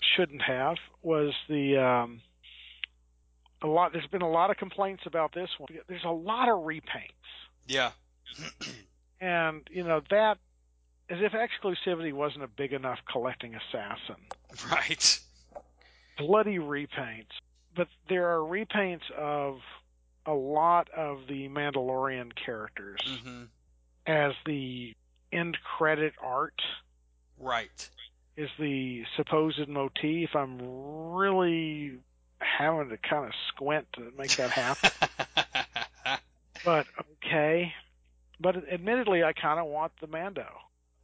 [0.00, 0.76] Shouldn't have.
[1.02, 2.22] Was the um,
[3.62, 3.92] a lot?
[3.92, 5.68] There's been a lot of complaints about this one.
[5.88, 7.12] There's a lot of repaints,
[7.66, 7.90] Yeah.
[9.20, 10.38] and you know that
[11.10, 14.16] as if exclusivity wasn't a big enough collecting assassin.
[14.70, 15.20] Right.
[16.18, 17.32] bloody repaints,
[17.74, 19.60] but there are repaints of
[20.26, 23.44] a lot of the Mandalorian characters hmm
[24.06, 24.94] as the
[25.32, 26.60] end credit art
[27.38, 27.90] Right.
[28.38, 30.34] is the supposed motif.
[30.34, 30.58] I'm
[31.12, 31.98] really
[32.40, 34.90] having to kind of squint to make that happen,
[36.64, 36.86] but
[37.24, 37.72] okay.
[38.40, 40.46] But admittedly, I kind of want the Mando.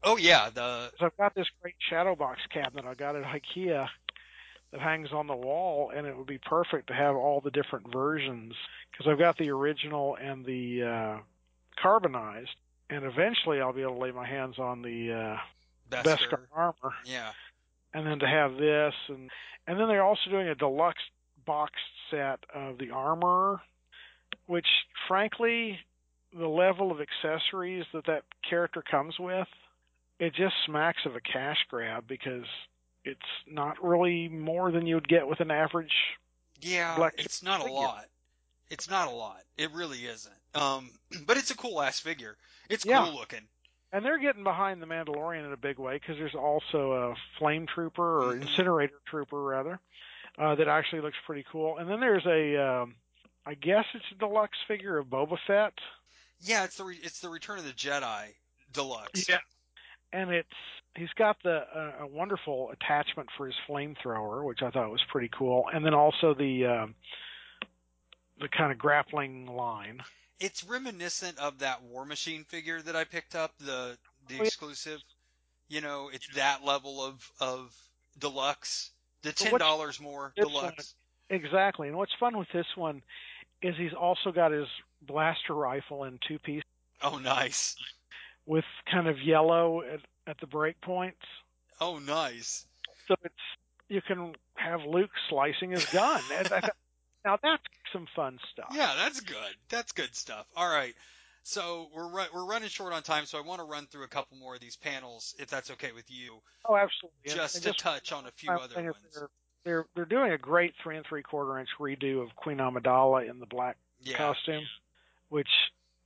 [0.05, 3.89] oh yeah, the So I've got this great shadow box cabinet I got at IKEA
[4.71, 7.93] that hangs on the wall, and it would be perfect to have all the different
[7.93, 8.55] versions
[8.91, 11.19] because I've got the original and the uh,
[11.81, 12.55] carbonized,
[12.91, 15.37] and eventually I'll be able to lay my hands on the uh,
[15.91, 16.27] Bester.
[16.27, 17.31] Beskar armor, Yeah.
[17.93, 19.31] and then to have this, and
[19.67, 21.03] and then they're also doing a deluxe
[21.45, 21.73] box
[22.11, 23.61] set of the armor,
[24.47, 24.67] which
[25.09, 25.79] frankly,
[26.33, 29.49] the level of accessories that that character comes with,
[30.19, 32.47] it just smacks of a cash grab because
[33.05, 33.21] it's
[33.51, 35.93] not really more than you would get with an average.
[36.61, 38.07] Yeah, Black it's not a lot.
[38.71, 39.43] It's not a lot.
[39.59, 40.35] It really isn't.
[40.55, 40.91] Um,
[41.27, 42.37] but it's a cool ass figure.
[42.69, 43.05] It's Yeah.
[43.05, 43.47] cool looking.
[43.93, 47.67] And they're getting behind the Mandalorian in a big way because there's also a flame
[47.67, 48.43] trooper or Mhm.
[48.43, 49.79] incinerator trooper rather
[50.39, 51.79] uh, that actually looks pretty cool.
[51.79, 52.95] And then there's a, um,
[53.47, 55.75] I guess it's a deluxe figure of Boba Fett.
[56.41, 58.27] Yeah, it's the re- it's the Return of the Jedi
[58.73, 59.29] deluxe.
[59.29, 59.39] Yeah,
[60.13, 60.49] and it's
[60.97, 65.31] he's got the uh, a wonderful attachment for his flamethrower, which I thought was pretty
[65.37, 66.95] cool, and then also the um,
[68.41, 70.03] the kind of grappling line.
[70.41, 73.97] It's reminiscent of that War Machine figure that I picked up, the
[74.29, 74.43] the Oh, yeah.
[74.43, 75.01] exclusive.
[75.69, 77.75] You know, it's that level of of
[78.19, 78.91] deluxe.
[79.25, 80.95] The ten dollars more deluxe.
[81.31, 83.03] Exactly, and what's fun with this one
[83.63, 84.69] is he's also got his
[85.03, 86.65] blaster rifle in two pieces
[87.03, 87.77] Oh, nice.
[88.47, 91.25] with kind of yellow at, at the break points,
[91.81, 92.67] Oh, nice.
[93.09, 93.35] so it's
[93.89, 96.23] you can have Luke slicing his gun.
[96.33, 96.77] And I thought-
[97.25, 97.63] now that's
[97.93, 98.69] some fun stuff.
[98.73, 99.55] Yeah, that's good.
[99.71, 100.47] That's good stuff.
[100.57, 100.95] All right.
[101.45, 104.09] So we're ru- we're running short on time, so I want to run through a
[104.09, 107.19] couple more of these panels, if that's okay with you, Oh, absolutely.
[107.27, 108.97] Just and to touch on a few other ones.
[109.15, 109.29] They're,
[109.65, 113.39] they're they're doing a great three and three quarter inch redo of Queen Amidala in
[113.41, 114.17] the black Yeah.
[114.17, 114.65] costume,
[115.29, 115.49] which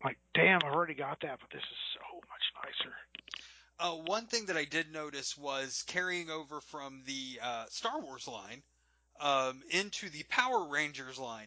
[0.05, 2.95] like damn, I've already got that, but this is so much nicer.
[3.79, 8.27] Uh, one thing that I did notice was carrying over from the uh, Star Wars
[8.27, 8.61] line
[9.21, 11.47] um, into the Power Rangers line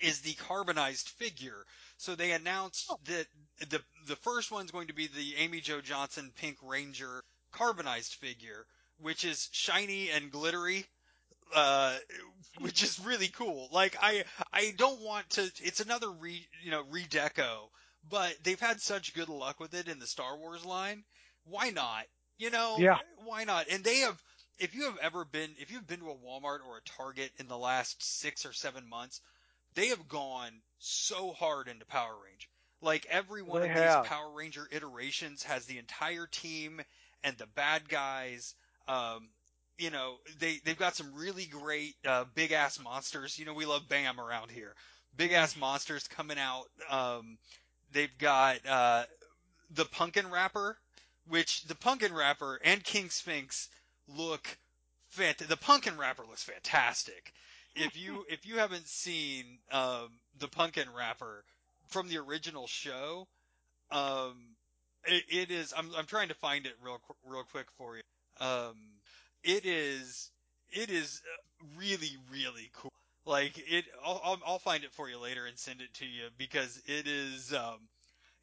[0.00, 1.66] is the carbonized figure.
[1.98, 3.26] So they announced that
[3.70, 8.66] the the first one's going to be the Amy Jo Johnson Pink Ranger carbonized figure,
[8.98, 10.86] which is shiny and glittery.
[11.54, 11.96] Uh,
[12.60, 13.68] which is really cool.
[13.72, 15.42] Like I, I don't want to.
[15.62, 17.70] It's another re, you know, redeco,
[18.08, 21.04] but they've had such good luck with it in the Star Wars line.
[21.44, 22.04] Why not?
[22.38, 22.98] You know, Yeah.
[23.24, 23.68] why not?
[23.70, 24.22] And they have.
[24.58, 27.46] If you have ever been, if you've been to a Walmart or a Target in
[27.48, 29.20] the last six or seven months,
[29.74, 32.48] they have gone so hard into Power Ranger.
[32.80, 34.02] Like every one They of have.
[34.04, 36.80] these Power Ranger iterations has the entire team
[37.24, 38.54] and the bad guys.
[38.86, 39.28] Um,
[39.78, 43.38] you know, they they've got some really great uh, big ass monsters.
[43.38, 44.74] You know, we love Bam around here.
[45.16, 46.64] Big ass monsters coming out.
[46.88, 47.38] Um,
[47.92, 49.04] they've got uh,
[49.70, 50.76] the Pumpkin Rapper,
[51.28, 53.68] which the Pumpkin Rapper and King Sphinx
[54.16, 54.46] look
[55.16, 57.32] fant- The Pumpkin Rapper looks fantastic.
[57.74, 61.44] If you if you haven't seen um, the Pumpkin Rapper
[61.88, 63.26] from the original show,
[63.90, 64.36] um,
[65.04, 65.72] it, it is.
[65.76, 68.02] I'm I'm trying to find it real real quick for you.
[68.40, 68.76] Um,
[69.42, 70.30] it is
[70.70, 72.92] it is uh, really really cool.
[73.24, 76.80] Like it, I'll, I'll find it for you later and send it to you because
[76.86, 77.52] it is.
[77.52, 77.78] Um,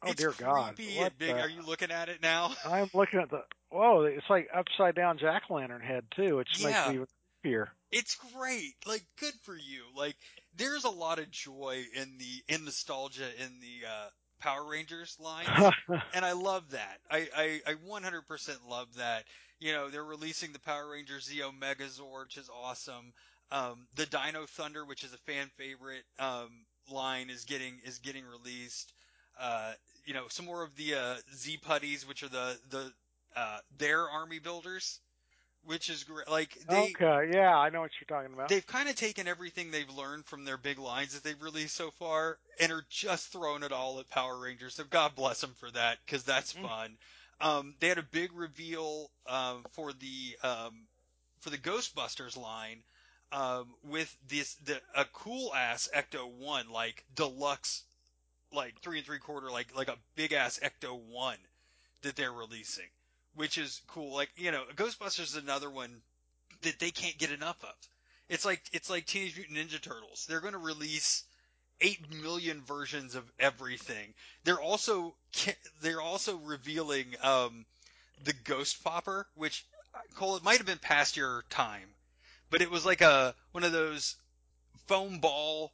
[0.02, 0.78] Oh it's dear God!
[0.98, 1.34] What big.
[1.34, 2.52] the- Are you looking at it now?
[2.66, 4.02] I'm looking at the whoa.
[4.02, 6.66] It's like upside down jack o' lantern head too, which Yeah.
[6.66, 7.06] makes it even
[7.44, 7.68] creepier.
[7.90, 8.74] It's great.
[8.86, 9.84] Like good for you.
[9.96, 10.16] Like
[10.56, 14.08] there's a lot of joy in the in nostalgia in the uh,
[14.40, 15.46] Power Rangers line,
[16.14, 16.98] and I love that.
[17.10, 19.24] I, I, I 100% love that.
[19.58, 23.12] You know, they're releasing the Power Rangers Zeo Megazord, which is awesome.
[23.50, 26.50] Um, the Dino Thunder, which is a fan favorite, um,
[26.92, 28.92] line is getting, is getting released.
[29.40, 29.72] Uh,
[30.04, 32.92] you know, some more of the, uh, Z Putties, which are the, the,
[33.34, 35.00] uh, their army builders,
[35.66, 36.28] which is great.
[36.28, 38.54] Like, they, okay, yeah, I know what you're talking about.
[38.54, 41.90] they've kind of taken everything they've learned from their big lines that they've released so
[41.92, 44.74] far and are just throwing it all at Power Rangers.
[44.74, 46.62] So God bless them for that because that's Mm.
[46.62, 46.98] fun.
[47.40, 50.86] Um, they had a big reveal um, for the um,
[51.40, 52.82] for the Ghostbusters line
[53.32, 57.82] um, with this the a cool ass Ecto One like deluxe
[58.52, 61.38] like three and three quarter like like a big ass Ecto One
[62.02, 62.88] that they're releasing,
[63.36, 64.14] which is cool.
[64.14, 65.90] Like you know, Ghostbusters is another one
[66.62, 67.74] that they can't get enough of.
[68.28, 70.26] It's like it's like Teenage Mutant Ninja Turtles.
[70.28, 71.22] They're going to release
[71.80, 74.14] eight million versions of everything.
[74.44, 75.14] They're also
[75.80, 77.64] they're also revealing um,
[78.24, 79.64] the Ghost Popper, which
[80.16, 81.88] Cole it might have been past your time,
[82.50, 84.16] but it was like a one of those
[84.86, 85.72] foam ball.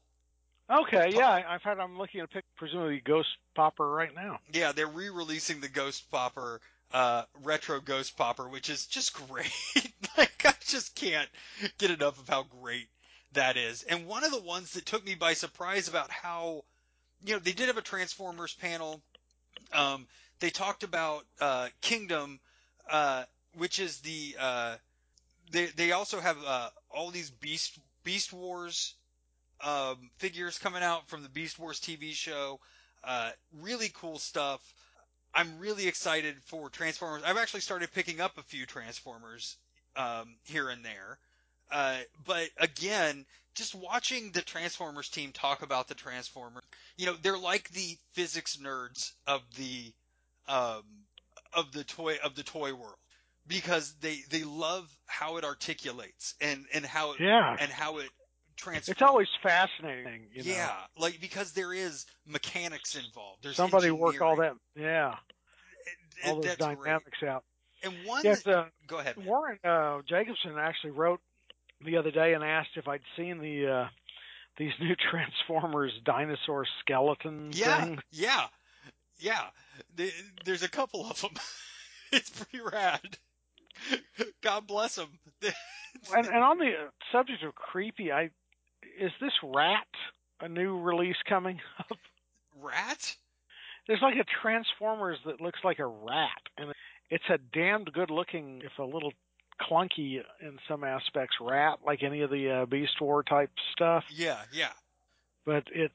[0.71, 1.79] okay, yeah, I- I've had.
[1.79, 4.39] I'm looking at a pic, presumably Ghost Popper right now.
[4.53, 6.61] Yeah, they're re-releasing the Ghost Popper
[6.93, 9.53] uh, retro Ghost Popper, which is just great.
[10.19, 11.29] like I just can't
[11.79, 12.89] get enough of how great
[13.33, 13.83] that is.
[13.85, 16.65] And one of the ones that took me by surprise about how,
[17.25, 19.01] you know, they did have a Transformers panel.
[19.73, 20.07] Um,
[20.41, 22.41] they talked about uh, Kingdom,
[22.91, 23.25] uh,
[23.57, 24.77] which is the uh,
[25.51, 28.95] they they also have uh, all these Beast Beast Wars
[29.63, 32.59] um, figures coming out from the Beast Wars TV show.
[33.05, 33.31] Uh,
[33.61, 34.61] really cool stuff.
[35.35, 37.23] I'm really excited for Transformers.
[37.25, 39.57] I've actually started picking up a few Transformers
[39.97, 41.19] um, here and there.
[41.71, 43.25] Uh, but again,
[43.55, 46.65] just watching the Transformers team talk about the Transformers,
[46.97, 49.93] you know, they're like the physics nerds of the
[50.49, 50.83] um,
[51.55, 52.97] of the toy of the toy world
[53.47, 57.57] because they they love how it articulates and and how it, Yeah.
[57.59, 58.09] and how it
[58.57, 58.89] transforms.
[58.89, 60.27] It's always fascinating.
[60.33, 60.51] You know?
[60.53, 63.43] yeah, like because there is mechanics involved.
[63.43, 64.55] There's Somebody work all that.
[64.77, 65.15] Yeah.
[65.15, 66.77] It- all those that's great.
[66.79, 67.45] dynamics out.
[67.83, 68.47] And one, Yes.
[68.47, 69.17] Uh, go ahead.
[69.17, 69.27] man.
[69.27, 71.21] Warren uh, Jacobson actually wrote
[71.85, 73.89] the other day and asked if I'd seen the uh,
[74.57, 78.01] these new Transformers dinosaur skeleton Yeah, things.
[78.13, 78.47] yeah,
[79.19, 79.47] yeah.
[79.97, 80.13] The-
[80.45, 81.33] There's a couple of them.
[82.13, 83.01] it's pretty rad.
[84.43, 85.09] God bless them.
[86.17, 86.73] And, and on the
[87.13, 88.31] subject of creepy, I
[88.99, 89.87] is this Rat
[90.41, 91.99] a new release coming up?
[92.61, 93.17] Rat?
[93.87, 96.73] There's like a Transformers that looks like a rat, and
[97.11, 99.13] it's a damned good looking, if a little
[99.61, 104.05] clunky in some aspects, rat like any of the uh, Beast War type stuff.
[104.11, 104.71] Yeah, yeah.
[105.45, 105.95] but it's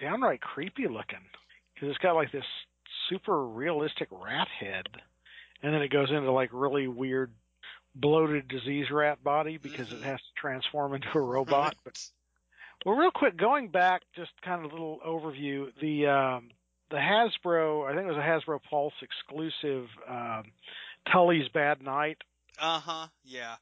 [0.00, 1.24] downright creepy looking
[1.74, 2.44] because it's got like this
[3.08, 4.86] super realistic rat head,
[5.62, 7.30] and then it goes into like really weird
[7.94, 11.76] bloated disease rat body because it has to transform into a robot.
[11.84, 12.02] But
[12.84, 15.66] well, real quick, going back, just kind of a little overview.
[15.80, 16.50] The um,
[16.90, 18.20] the Hasbro, I think it was a
[18.50, 20.44] Hasbro Pulse exclusive, um,
[21.10, 22.18] Tully's Bad Night
[22.60, 23.06] Uh huh.
[23.24, 23.54] Yeah.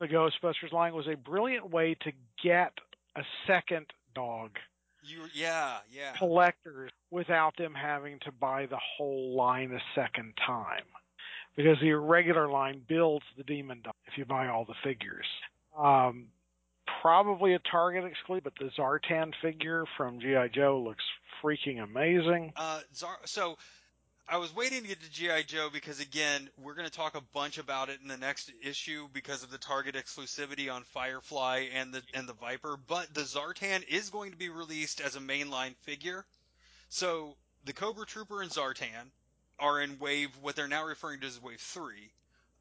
[0.00, 2.12] the Ghostbusters line was a brilliant way to
[2.42, 2.72] get
[3.16, 4.52] a second dog
[5.02, 5.24] You.
[5.34, 5.78] Yeah.
[5.90, 6.12] Yeah.
[6.16, 10.84] collectors without them having to buy the whole line a second time.
[11.56, 15.26] Because the regular line builds the demon dog if you buy all the figures.
[15.76, 16.28] Um,
[17.02, 20.48] probably a Target exclusive, but the Zartan figure from G.I.
[20.48, 21.04] Joe looks
[21.42, 22.52] freaking amazing.
[22.56, 23.56] Uh, Zar- so
[24.30, 27.22] I was waiting to get to GI Joe because again, we're going to talk a
[27.32, 31.94] bunch about it in the next issue because of the Target exclusivity on Firefly and
[31.94, 32.78] the and the Viper.
[32.86, 36.26] But the Zartan is going to be released as a mainline figure.
[36.90, 39.10] So the Cobra Trooper and Zartan
[39.58, 42.12] are in wave what they're now referring to as wave three,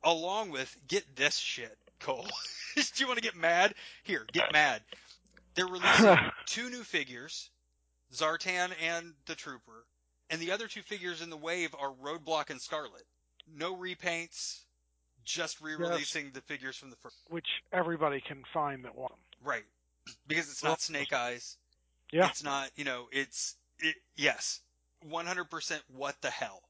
[0.04, 2.28] along with get this shit, Cole.
[2.76, 3.74] Do you want to get mad?
[4.04, 4.82] Here, get mad.
[5.56, 7.50] They're releasing two new figures,
[8.14, 9.86] Zartan and the Trooper,
[10.30, 13.04] and the other two figures in the wave are Roadblock and Scarlet.
[13.56, 14.60] No repaints,
[15.26, 17.16] just re-releasing the figures from the first.
[17.30, 19.20] which everybody can find that want them.
[19.44, 19.64] Right.
[20.28, 21.58] Because it's not Snake Eyes.
[22.12, 22.28] Yeah.
[22.28, 24.62] It's not, you know, it's, it, yes.
[25.10, 26.62] 100% what the hell.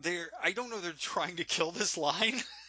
[0.00, 2.40] They're, I don't know they're trying to kill this line.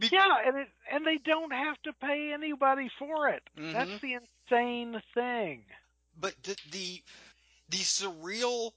[0.00, 3.42] Be- Yeah, and it and they don't have to pay anybody for it.
[3.58, 3.72] Mhm.
[3.72, 5.64] That's the insane thing.
[6.18, 7.02] but the, the
[7.70, 8.72] the surreal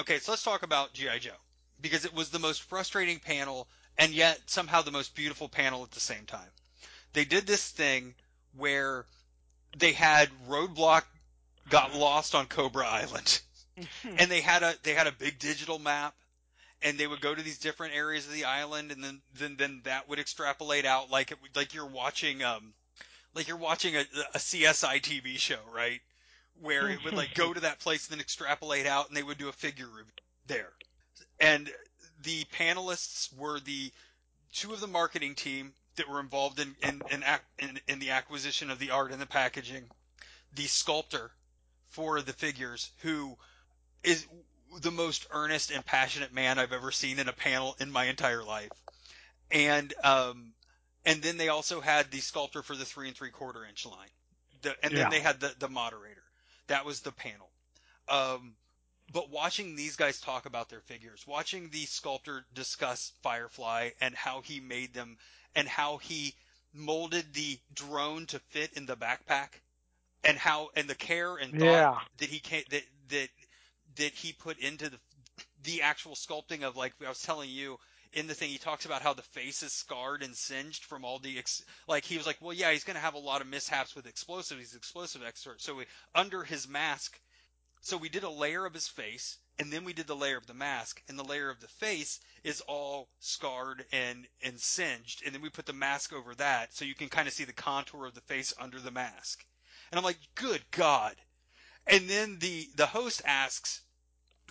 [0.00, 1.30] okay so let's talk about gi joe
[1.80, 3.68] because it was the most frustrating panel
[3.98, 6.48] and yet somehow the most beautiful panel at the same time
[7.12, 8.14] they did this thing
[8.56, 9.04] where
[9.76, 11.02] they had roadblock
[11.68, 13.40] got lost on cobra island
[14.04, 16.14] and they had a they had a big digital map
[16.82, 19.80] and they would go to these different areas of the island and then then, then
[19.84, 22.74] that would extrapolate out like it, like you're watching um
[23.34, 24.00] like you're watching a,
[24.34, 26.00] a CSI TV show right?
[26.60, 29.38] Where it would like go to that place and then extrapolate out and they would
[29.38, 29.88] do a figure
[30.46, 30.72] there.
[31.38, 31.70] And
[32.22, 33.92] the panelists were the
[34.54, 37.24] two of the marketing team that were involved in in, in,
[37.58, 39.84] in in the acquisition of the art and the packaging.
[40.54, 41.30] The sculptor
[41.88, 43.36] for the figures who
[44.02, 44.26] is
[44.80, 48.44] the most earnest and passionate man I've ever seen in a panel in my entire
[48.44, 48.72] life.
[49.50, 50.54] And um
[51.04, 54.10] and then they also had the sculptor for the three and three quarter inch line.
[54.62, 54.96] The, and Yeah.
[54.96, 56.24] then they had the, the moderator.
[56.68, 57.50] That was the panel.
[58.08, 58.56] Um
[59.12, 64.40] but watching these guys talk about their figures, watching the sculptor discuss Firefly and how
[64.42, 65.18] he made them
[65.54, 66.34] and how he
[66.72, 69.60] molded the drone to fit in the backpack
[70.24, 72.00] and how and the care and thought Yeah.
[72.18, 73.28] that he can that that
[73.96, 74.98] that he put into the
[75.64, 77.78] the actual sculpting of like I was telling you
[78.12, 81.18] in the thing he talks about how the face is scarred and singed from all
[81.18, 83.46] the ex- like he was like well yeah he's going to have a lot of
[83.48, 85.84] mishaps with explosives he's explosive expert so we,
[86.14, 87.18] under his mask
[87.80, 90.46] so we did a layer of his face and then we did the layer of
[90.46, 95.34] the mask, and the layer of the face is all scarred and and singed, and
[95.34, 98.04] then we put the mask over that, so you can kind of see the contour
[98.04, 99.44] of the face under the mask.
[99.90, 101.16] And I'm like, good God!
[101.86, 103.80] And then the the host asks,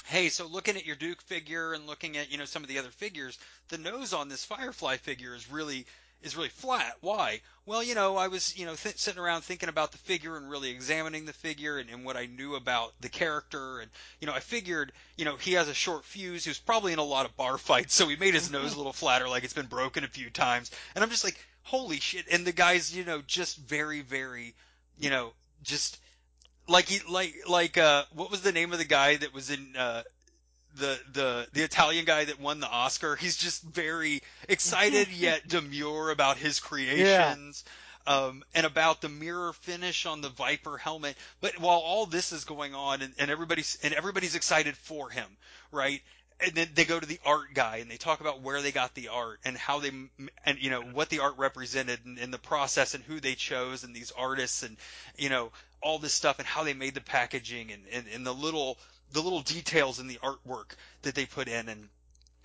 [0.06, 2.80] hey, so looking at your Duke figure and looking at you know some of the
[2.80, 3.38] other figures,
[3.70, 5.86] the nose on this Firefly figure is really
[6.22, 6.98] is really flat.
[7.02, 7.42] Why?
[7.66, 10.50] Well, you know, I was, you know, th- sitting around thinking about the figure and
[10.50, 13.80] really examining the figure and, and what I knew about the character.
[13.80, 16.44] And, you know, I figured, you know, he has a short fuse.
[16.44, 17.94] He was probably in a lot of bar fights.
[17.94, 20.72] So he made his nose a little flatter, like it's been broken a few times.
[20.96, 22.26] And I'm just like, holy shit.
[22.32, 24.56] And the guy's, you know, just very, very,
[24.98, 25.34] you know,
[25.64, 26.00] just
[26.68, 29.76] like he, like, like, uh, what was the name of the guy that was in,
[29.78, 30.04] uh,
[30.76, 33.16] the the the Italian guy that won the Oscar.
[33.16, 37.64] He's just very excited yet demure about his creations.
[37.66, 37.72] Yeah.
[38.08, 41.18] Um, and about the mirror finish on the Viper helmet.
[41.42, 45.26] But while all this is going on and, and everybody's, and everybody's excited for him,
[45.72, 46.04] right?
[46.40, 48.94] And then they go to the art guy and they talk about where they got
[48.94, 49.90] the art and how they,
[50.46, 53.84] and you know, what the art represented and, and the process and who they chose
[53.84, 54.78] and these artists and,
[55.18, 55.52] you know,
[55.86, 58.80] all this stuff and how they made the packaging and, and, and the little,
[59.14, 61.88] the little details in the artwork that they put in and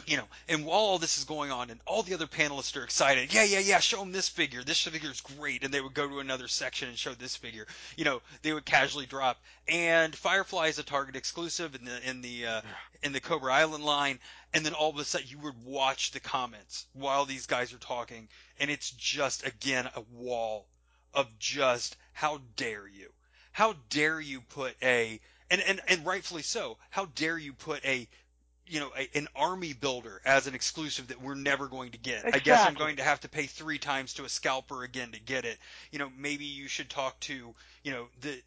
[0.06, 2.82] you know, and while all this is going on, and all the other panelists are
[2.82, 4.64] excited, yeah, yeah, yeah, show them this figure.
[4.64, 7.66] This figure is great, and they would go to another section and show this figure.
[7.96, 9.38] You know, they would casually drop.
[9.68, 12.60] And Firefly is a Target exclusive in the in the uh,
[13.02, 14.18] in the Cobra Island line,
[14.54, 17.78] and then all of a sudden you would watch the comments while these guys are
[17.78, 18.28] talking,
[18.58, 20.66] and it's just again a wall
[21.12, 23.09] of just how dare you,
[23.52, 25.20] how dare you put a
[25.50, 26.76] and, and, and rightfully so.
[26.90, 28.06] How dare you put a,
[28.66, 32.18] you know, a, an army builder as an exclusive that we're never going to get.
[32.18, 32.40] Exactly.
[32.40, 35.20] I guess I'm going to have to pay three times to a scalper again to
[35.20, 35.58] get it.
[35.90, 38.40] You know, maybe you should talk to, you know, the,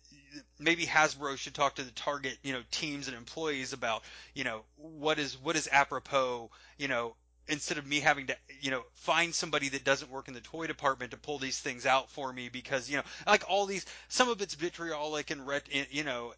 [0.60, 4.62] maybe Hasbro should talk to the target, you know, teams and employees about, you know,
[4.78, 7.16] what is, what is apropos, you know,
[7.48, 10.68] instead of me having to, you know, find somebody that doesn't work in the toy
[10.68, 14.30] department to pull these things out for me because, you know, like all these, some
[14.30, 16.34] of it's vitriolic and ret, you know,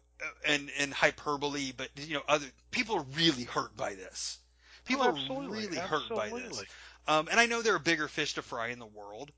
[0.46, 4.38] and and hyperbole, but you know, other people are really hurt by this.
[4.84, 5.12] People oh, are
[5.50, 5.78] really absolutely.
[5.78, 6.64] hurt by this.
[7.08, 9.30] Um, and I know there are bigger fish to fry in the world,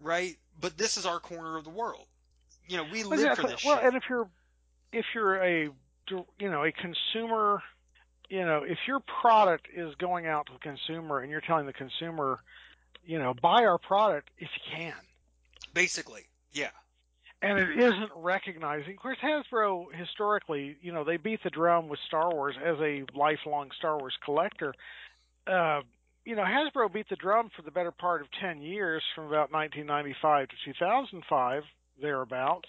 [0.00, 0.36] right?
[0.60, 2.06] But this is our corner of the world.
[2.68, 3.42] You know, we live exactly.
[3.42, 3.64] for this.
[3.64, 3.86] Well, shit.
[3.86, 4.28] and if you're
[4.92, 5.70] if you're a
[6.10, 7.62] you know a consumer,
[8.30, 11.72] you know, if your product is going out to the consumer and you're telling the
[11.72, 12.38] consumer,
[13.04, 14.94] you know, buy our product if you can.
[15.74, 16.22] Basically,
[16.52, 16.70] yeah
[17.42, 18.92] and it isn't recognizing.
[18.92, 23.04] Of course, Hasbro historically, you know, they beat the drum with Star Wars as a
[23.14, 24.74] lifelong Star Wars collector.
[25.46, 25.80] Uh,
[26.24, 29.50] you know, Hasbro beat the drum for the better part of 10 years from about
[29.52, 31.62] 1995 to 2005,
[32.00, 32.68] thereabouts,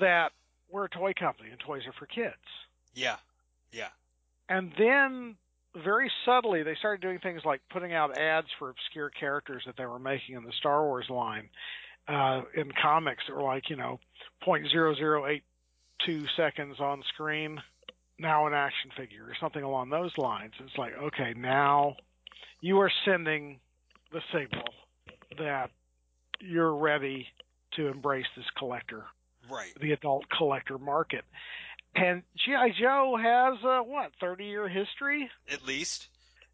[0.00, 0.32] that
[0.70, 2.34] we're a toy company and toys are for kids.
[2.94, 3.16] Yeah.
[3.72, 3.88] Yeah.
[4.48, 5.36] And then
[5.84, 9.86] very subtly they started doing things like putting out ads for obscure characters that they
[9.86, 11.48] were making in the Star Wars line
[12.08, 14.00] uh, in comics that were like, you know,
[14.42, 15.44] point zero zero eight
[16.06, 17.60] two seconds on screen,
[18.18, 20.52] now an action figure or something along those lines.
[20.60, 21.96] It's like, okay, now
[22.60, 23.58] you are sending
[24.12, 24.64] the signal
[25.38, 25.70] that
[26.40, 27.26] you're ready
[27.76, 29.04] to embrace this collector,
[29.50, 29.72] right?
[29.80, 31.24] The adult collector market.
[31.94, 36.08] And GI Joe has a what thirty year history at least.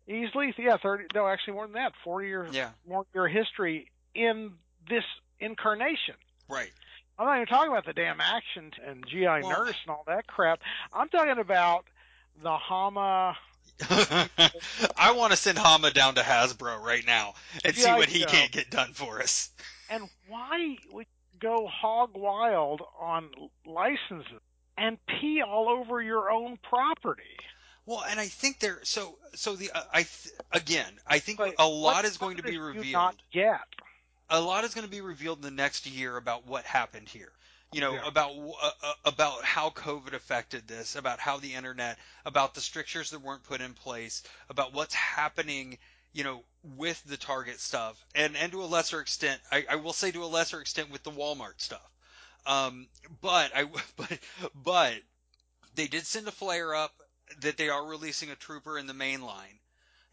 [0.07, 1.05] Easily, yeah, thirty.
[1.15, 1.93] No, actually more than that.
[2.03, 2.71] Forty year, yeah.
[2.89, 4.53] more year history in
[4.89, 5.05] this
[5.41, 6.15] incarnation.
[6.49, 6.71] Right.
[7.19, 10.27] I'm not even talking about the damn action and GI well, Nurse and all that
[10.27, 10.61] crap.
[10.93, 11.85] I'm talking about
[12.43, 13.37] the Hama.
[14.97, 18.51] I want to send Hama down to Hasbro right now and see what he can't
[18.51, 19.51] get done for us.
[19.91, 21.07] And why we
[21.41, 23.31] go hog wild on
[23.67, 24.41] licenses
[24.77, 27.23] and pee all over your own property?
[27.87, 28.81] Well, and I think there.
[28.83, 32.43] So, so the uh, I th- again, I think but a lot is going to
[32.43, 32.93] be revealed.
[32.93, 33.61] Not yet
[34.31, 37.33] a lot is going to be revealed in the next year about what happened here.
[37.73, 38.07] You know, yeah.
[38.07, 43.11] about uh, uh, about how COVID affected this, about how the internet, about the strictures
[43.11, 45.79] that weren't put in place, about what's happening,
[46.13, 46.45] you know,
[46.77, 50.23] with the Target stuff, and and to a lesser extent, I, I will say to
[50.23, 51.91] a lesser extent with the Walmart stuff.
[52.47, 52.87] Um,
[53.21, 53.65] but I
[53.97, 54.19] but
[54.55, 54.95] but
[55.75, 56.93] they did send a flare up
[57.41, 59.59] that they are releasing a trooper in the main line.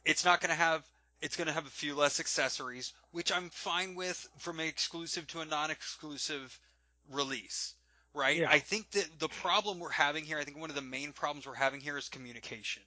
[0.06, 0.84] It's not going to have
[1.22, 5.28] it's going to have a few less accessories, which I'm fine with from an exclusive
[5.28, 6.60] to a non-exclusive
[7.12, 7.76] release,
[8.14, 8.38] right?
[8.38, 8.50] Yeah.
[8.50, 11.46] I think that the problem we're having here, I think one of the main problems
[11.46, 12.82] we're having here is communication.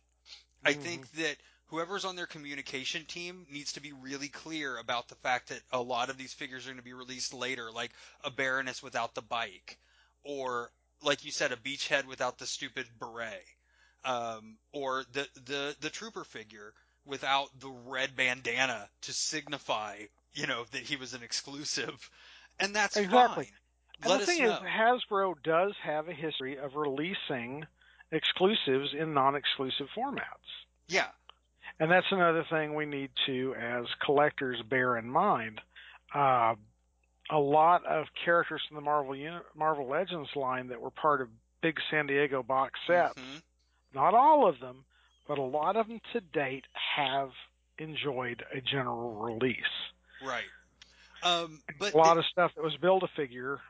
[0.64, 0.68] Mm-hmm.
[0.68, 1.36] I think that
[1.66, 5.80] whoever's on their communication team needs to be really clear about the fact that a
[5.82, 7.92] lot of these figures are going to be released later, like
[8.22, 9.78] a Baroness without the bike,
[10.22, 10.70] or
[11.02, 13.44] like you said, a beachhead without the stupid beret.
[14.04, 16.74] um, or the the the trooper figure
[17.06, 19.98] without the red bandana to signify,
[20.34, 22.10] you know, that he was an exclusive,
[22.60, 23.46] and that's Exactly.
[23.46, 23.52] fine.
[24.02, 24.58] And Let the thing know.
[24.58, 27.66] is, Hasbro does have a history of releasing
[28.10, 30.64] exclusives in non-exclusive formats.
[30.88, 31.08] yeah,
[31.80, 35.60] And that's another thing we need to, as collectors, bear in mind.
[36.14, 36.54] Uh,
[37.30, 41.28] a lot of characters from the Marvel Uni- Marvel Legends line that were part of
[41.62, 43.42] big San Diego box sets, Mhm.
[43.94, 44.84] not all of them,
[45.26, 46.66] but a lot of them to date
[46.96, 47.32] have
[47.78, 49.64] enjoyed a general release.
[50.22, 50.44] right.
[51.22, 53.60] Um, but a lot the- of stuff that was build a figure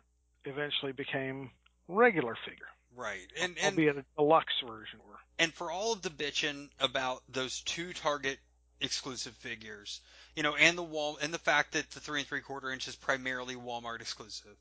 [0.44, 1.50] eventually became
[1.88, 5.00] regular figure, right, and and albeit a deluxe version.
[5.39, 8.39] And for all of the bitching about those two Target
[8.80, 10.01] exclusive figures,
[10.37, 12.87] you know, and the wall and the fact that the three and three quarter inch
[12.87, 14.57] is primarily Walmart exclusive,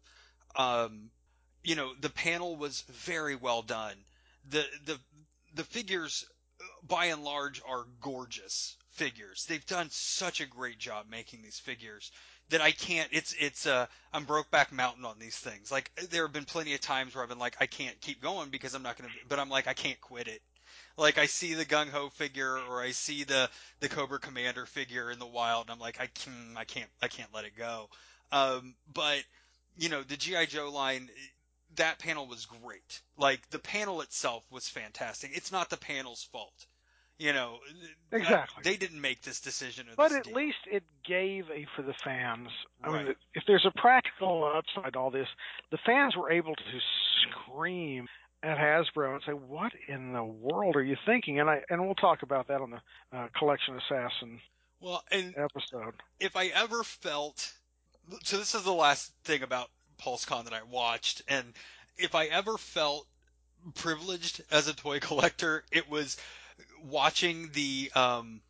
[0.55, 1.11] um,
[1.63, 3.95] you know, the panel was very well done.
[4.49, 4.99] The the
[5.55, 6.25] the figures,
[6.59, 9.45] uh, by and large, are gorgeous figures.
[9.45, 12.11] They've done such a great job making these figures
[12.49, 13.09] that I can't.
[13.11, 15.71] It's it's uh I'm Brokeback Mountain on these things.
[15.71, 18.49] Like there have been plenty of times where I've been like I can't keep going
[18.49, 19.11] because I'm not gonna.
[19.27, 20.41] But I'm like I can't quit it.
[20.97, 23.49] Like I see the gung ho figure or I see the
[23.79, 27.07] the Cobra Commander figure in the wild, and I'm like I can I can't I
[27.07, 27.89] can't let it go.
[28.31, 29.23] Um, but
[29.77, 31.09] you know the GI Joe line.
[31.77, 33.01] That panel was great.
[33.17, 35.31] Like the panel itself was fantastic.
[35.33, 36.67] It's not the panel's fault.
[37.17, 37.57] You know,
[38.11, 38.61] Exactly.
[38.63, 39.87] they didn't make this decision.
[39.95, 40.35] But this at deal.
[40.35, 42.49] least it gave a for the fans.
[42.83, 45.27] I mean, if there's a practical upside to all this,
[45.71, 46.79] the fans were able to
[47.21, 48.07] scream
[48.43, 51.95] at Hasbro and say, "What in the world are you thinking?" And I and we'll
[51.95, 54.39] talk about that on the uh, Collection Assassin
[54.83, 55.93] well, and episode.
[56.19, 57.53] if I ever felt
[58.23, 59.69] so this is the last thing about
[60.01, 61.53] PulseCon that I watched and
[61.97, 63.07] if I ever felt
[63.75, 66.17] privileged as a toy collector it was
[66.83, 68.41] watching the um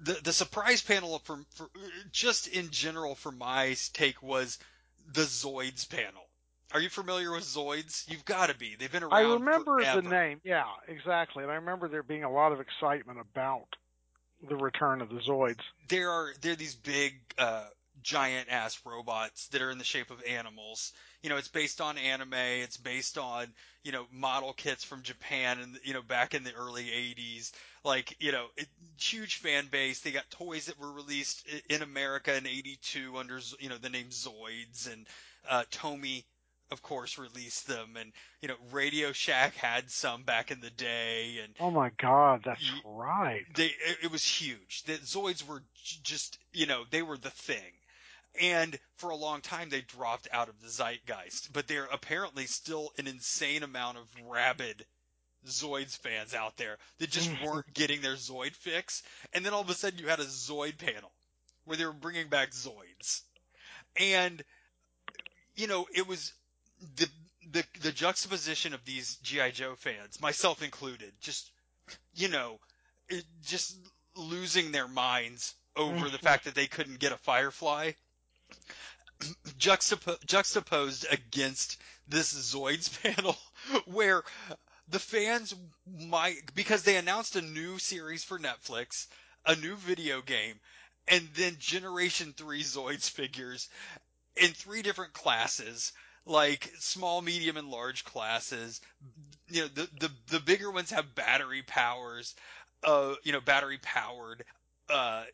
[0.00, 1.38] the the surprise panel for
[2.12, 4.58] just in general for my take was
[5.10, 6.27] the Zoids panel.
[6.74, 8.08] Are you familiar with Zoids?
[8.10, 8.76] You've got to be.
[8.78, 10.02] They've been around I remember forever.
[10.02, 10.40] the name.
[10.44, 11.42] Yeah, exactly.
[11.42, 13.66] And I remember there being a lot of excitement about
[14.48, 15.60] the return of the Zoids.
[15.88, 17.64] there are there are these big uh
[18.02, 20.92] giant ass robots that are in the shape of animals.
[21.22, 23.48] You know, it's based on anime, it's based on,
[23.82, 27.50] you know, model kits from Japan and you know, back in the early 80s.
[27.84, 28.68] Like, you know, it,
[29.00, 30.00] huge fan base.
[30.00, 34.10] They got toys that were released in America in 82 under, you know, the name
[34.10, 35.06] Zoids and
[35.48, 36.24] uh Tomy
[36.70, 41.38] of course released them and you know, Radio Shack had some back in the day
[41.42, 43.44] and Oh my God, that's Ye- right.
[43.54, 44.82] they it, it was huge.
[44.84, 47.72] The Zoids were j- just you know they were the thing,
[48.40, 51.52] and for a long time they dropped out of the zeitgeist.
[51.52, 54.84] But they're apparently still an insane amount of rabid
[55.46, 59.02] Zoids fans out there that just weren't getting their Zoid fix.
[59.32, 61.10] And then all of a sudden you had a Zoid panel
[61.64, 63.22] where they were bringing back Zoids,
[63.98, 64.42] and
[65.56, 66.32] you know it was
[66.96, 67.08] the
[67.52, 71.50] the the juxtaposition of these GI Joe fans, myself included, just
[72.14, 72.58] you know,
[73.08, 73.76] it, just
[74.16, 77.92] losing their minds over the fact that they couldn't get a Firefly,
[79.58, 83.36] juxtapo- juxtaposed against this Zoids panel,
[83.86, 84.22] where
[84.88, 85.54] the fans
[85.86, 89.06] might because they announced a new series for Netflix,
[89.46, 90.58] a new video game,
[91.06, 93.68] and then Generation Three Zoids figures
[94.36, 95.92] in three different classes.
[96.28, 98.80] Like small, medium, and large classes.
[99.48, 102.34] You know, the, the, the bigger ones have battery powers,
[102.84, 104.44] uh, you know, battery powered,
[104.90, 105.24] uh,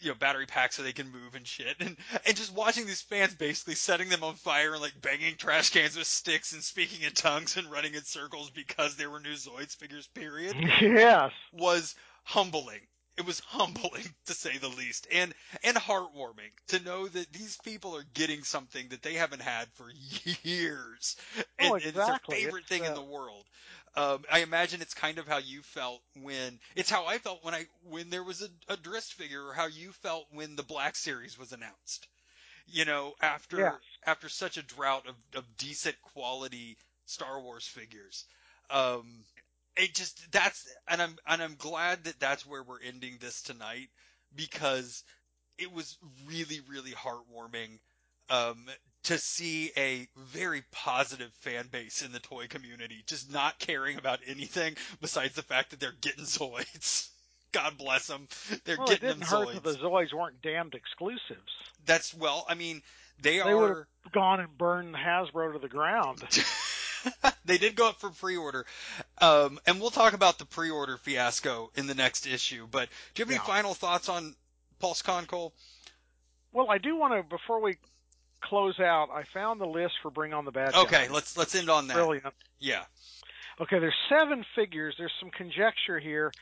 [0.00, 1.76] you know, battery packs so they can move and shit.
[1.80, 5.70] And, and just watching these fans basically setting them on fire and like banging trash
[5.70, 9.34] cans with sticks and speaking in tongues and running in circles because there were new
[9.34, 11.32] Zoids figures, period Yes.
[11.52, 12.80] was humbling.
[13.18, 17.94] It was humbling to say the least, and and heartwarming to know that these people
[17.94, 19.90] are getting something that they haven't had for
[20.42, 21.16] years.
[21.58, 23.48] And, Oh, and it's their favorite It's, thing in uh, the world.
[23.94, 27.54] Um, I imagine it's kind of how you felt when it's how I felt when
[27.54, 30.96] I when there was a, a Drist figure, or how you felt when the Black
[30.96, 32.08] Series was announced.
[32.66, 33.98] You know, after Yes.
[34.04, 38.24] after such a drought of, of decent quality Star Wars figures.
[38.70, 39.24] Um,
[39.76, 43.88] it just that's and I'm and I'm glad that that's where we're ending this tonight
[44.34, 45.04] because
[45.58, 45.96] it was
[46.26, 47.78] really really heartwarming
[48.30, 48.66] um
[49.04, 54.18] to see a very positive fan base in the toy community just not caring about
[54.26, 57.08] anything besides the fact that they're getting Zoids.
[57.52, 58.26] God bless them.
[58.64, 59.54] They're Well, it getting didn't them hurt Zoids.
[59.54, 61.52] that the Zoids weren't damned exclusives.
[61.86, 62.82] That's well, I mean,
[63.22, 66.22] they, They are Gone and burned Hasbro to the ground.
[67.44, 68.66] they did go up for pre-order,
[69.20, 72.66] um, and we'll talk about the pre-order fiasco in the next issue.
[72.70, 73.54] But do you have any Yeah.
[73.54, 74.34] final thoughts on
[74.80, 75.52] PulseCon, Cole?
[76.52, 77.76] Well, I do want to before we
[78.40, 79.10] close out.
[79.12, 81.10] I found the list for Bring on the Bad Okay, Guys.
[81.10, 81.94] let's let's end on that.
[81.94, 82.26] Brilliant.
[82.58, 82.84] Yeah.
[83.60, 84.94] Okay, there's seven figures.
[84.98, 86.32] There's some conjecture here.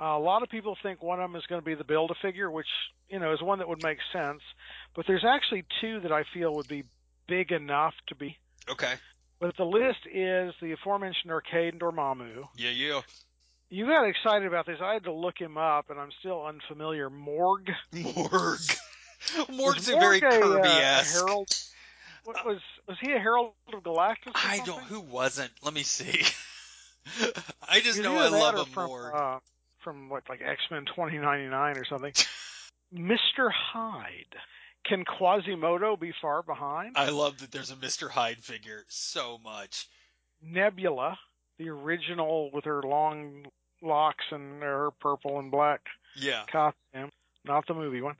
[0.00, 2.10] Uh, a lot of people think one of them is going to be the build
[2.10, 2.68] a figure, which
[3.08, 4.40] you know is one that would make sense.
[4.94, 6.84] But there's actually two that I feel would be
[7.26, 8.38] big enough to be.
[8.68, 8.94] Okay.
[9.40, 12.46] But the list is the aforementioned Arcade and Dormammu.
[12.56, 13.00] Yeah, yeah.
[13.70, 14.78] You got excited about this.
[14.82, 17.08] I had to look him up, and I'm still unfamiliar.
[17.08, 17.70] Morg.
[17.92, 18.60] Morg.
[19.48, 21.14] Morg's a very Morg a, uh, Kirby-esque.
[21.14, 21.48] herald.
[22.24, 24.26] What was was he a herald of Galactus?
[24.28, 24.74] or I something?
[24.74, 24.84] don't.
[24.84, 25.50] Who wasn't?
[25.62, 26.22] Let me see.
[27.68, 29.14] I just know I love a from, Morg.
[29.14, 29.38] Uh,
[29.82, 32.12] from what, like X Men 2099 or something.
[32.94, 33.50] Mr.
[33.50, 34.36] Hyde.
[34.84, 36.96] Can Quasimodo be far behind?
[36.96, 38.08] I love that there's a Mr.
[38.10, 39.86] Hyde figure so much.
[40.42, 41.18] Nebula,
[41.58, 43.46] the original with her long
[43.82, 45.80] locks and her purple and black
[46.16, 46.44] Yeah.
[46.50, 47.10] costume,
[47.44, 48.16] not the movie one.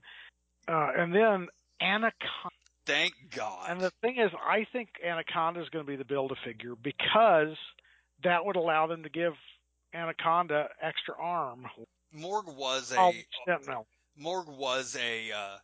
[0.67, 1.47] Uh, and then
[1.81, 2.55] Anaconda.
[2.85, 3.69] Thank God.
[3.69, 6.75] And the thing is, I think Anaconda is going to be the build a figure
[6.75, 7.55] because
[8.23, 9.33] that would allow them to give
[9.93, 11.67] Anaconda extra arm.
[12.11, 13.87] Morg was Oh, a Sentinel.
[14.15, 15.57] Morg was a uh,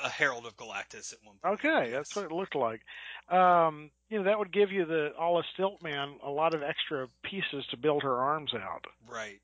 [0.00, 1.64] a Herald of Galactus at one point.
[1.64, 2.80] Okay, that's what it looked like.
[3.28, 7.64] Um, you know, that would give you the Alla Stiltman a lot of extra pieces
[7.70, 8.84] to build her arms out.
[9.08, 9.40] Right.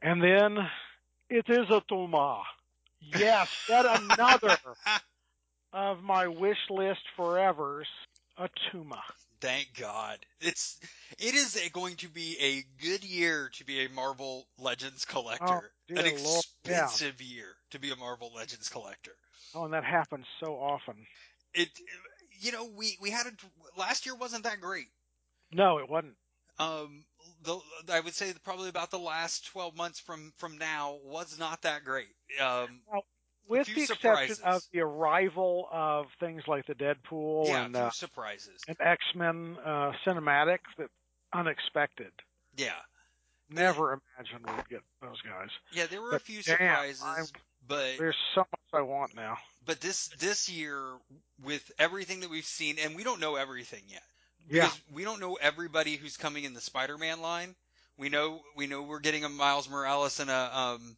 [0.00, 0.58] And then
[1.28, 2.42] it is Atuma.
[3.00, 4.56] Yes, yet another
[5.72, 7.86] of my wish list forevers,
[8.36, 9.00] a Tuma.
[9.40, 10.18] Thank God.
[10.40, 10.78] It's
[11.18, 15.72] it is a, going to be a good year to be a Marvel Legends collector.
[15.88, 16.84] dear An Lord, yeah.
[16.84, 19.12] expensive year to be a Marvel Legends collector.
[19.54, 20.94] Oh, and that happens so often.
[21.54, 21.68] It
[22.40, 24.88] you know, we we had a last year wasn't that great.
[25.52, 26.14] No, it wasn't.
[26.58, 27.04] Um
[27.42, 27.58] the
[27.90, 31.84] I would say probably about the last 12 months from from now was not that
[31.84, 32.14] great.
[32.40, 32.80] Um
[33.48, 34.38] With few the surprises.
[34.38, 38.60] exception of the arrival of things like the Deadpool yeah, and uh, surprises.
[38.68, 40.88] and X Men uh, cinematic that
[41.32, 42.12] unexpected.
[42.56, 42.72] Yeah.
[43.50, 45.50] Never imagined we'd get those guys.
[45.72, 47.02] Yeah, there were a few surprises,
[47.66, 49.38] but There's so much I want now.
[49.64, 50.80] but this this year
[51.44, 54.02] with everything that we've seen and we don't know everything yet.
[54.48, 57.54] Yeah, Because we don't know everybody who's coming in the Spider-Man line.
[57.96, 60.96] We know we know we're getting a Miles Morales and a um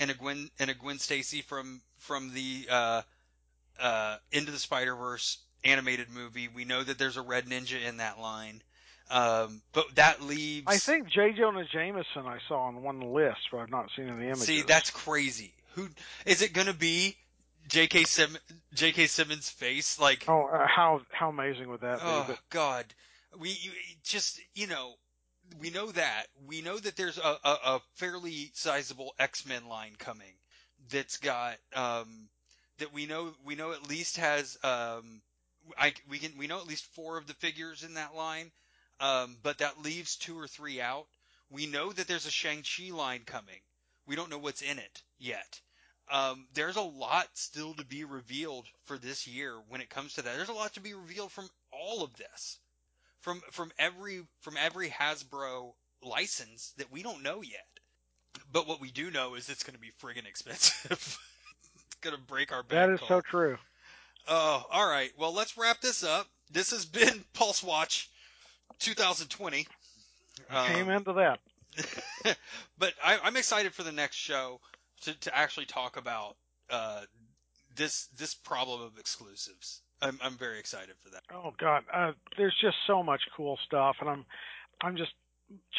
[0.00, 3.02] and a Gwen and a Gwen Stacy from from the uh
[3.78, 6.48] uh Into the Spider-Verse animated movie.
[6.48, 8.62] We know that there's a Red Ninja in that line.
[9.10, 11.32] Um but that leaves I think J.
[11.32, 14.46] Jonah Jameson I saw on one list, but I've not seen any images.
[14.46, 15.52] See, that's crazy.
[15.76, 15.88] Who
[16.24, 17.16] is it going to be?
[17.68, 18.04] J.K.
[18.04, 18.36] Sim,
[18.74, 19.06] J.K.
[19.08, 22.32] Simmons' face, like, oh, oh, uh, how how amazing would that be?
[22.32, 22.86] But God,
[23.38, 23.70] we you,
[24.02, 24.94] just you know,
[25.60, 29.94] we know that we know that there's a, a, a fairly sizable X Men line
[29.98, 30.32] coming
[30.90, 32.28] that's got um
[32.78, 35.20] that we know we know at least has um
[35.78, 38.50] I we can we know at least four of the figures in that line,
[39.00, 41.06] um but that leaves two or three out.
[41.50, 43.60] We know that there's a Shang Chi line coming.
[44.06, 45.60] We don't know what's in it yet.
[46.10, 50.22] Um, there's a lot still to be revealed for this year when it comes to
[50.22, 50.36] that.
[50.36, 52.58] There's a lot to be revealed from all of this,
[53.20, 55.72] from from every from every Hasbro
[56.02, 57.66] license that we don't know yet.
[58.52, 60.90] But what we do know is it's going to be friggin' expensive.
[60.90, 62.70] it's going to break our bank.
[62.70, 63.58] that is so true.
[64.28, 65.10] Oh, all right.
[65.18, 66.26] Well, let's wrap this up.
[66.52, 68.10] This has been Pulse Watch
[68.80, 69.66] 2020.
[70.50, 71.40] Um, Came into that.
[72.78, 74.60] but I, I'm excited for the next show
[75.02, 76.36] to, to actually talk about
[76.70, 77.02] uh,
[77.74, 79.82] this this problem of exclusives.
[80.02, 81.22] I'm, I'm very excited for that.
[81.32, 84.24] Oh God, uh, there's just so much cool stuff, and I'm
[84.80, 85.12] I'm just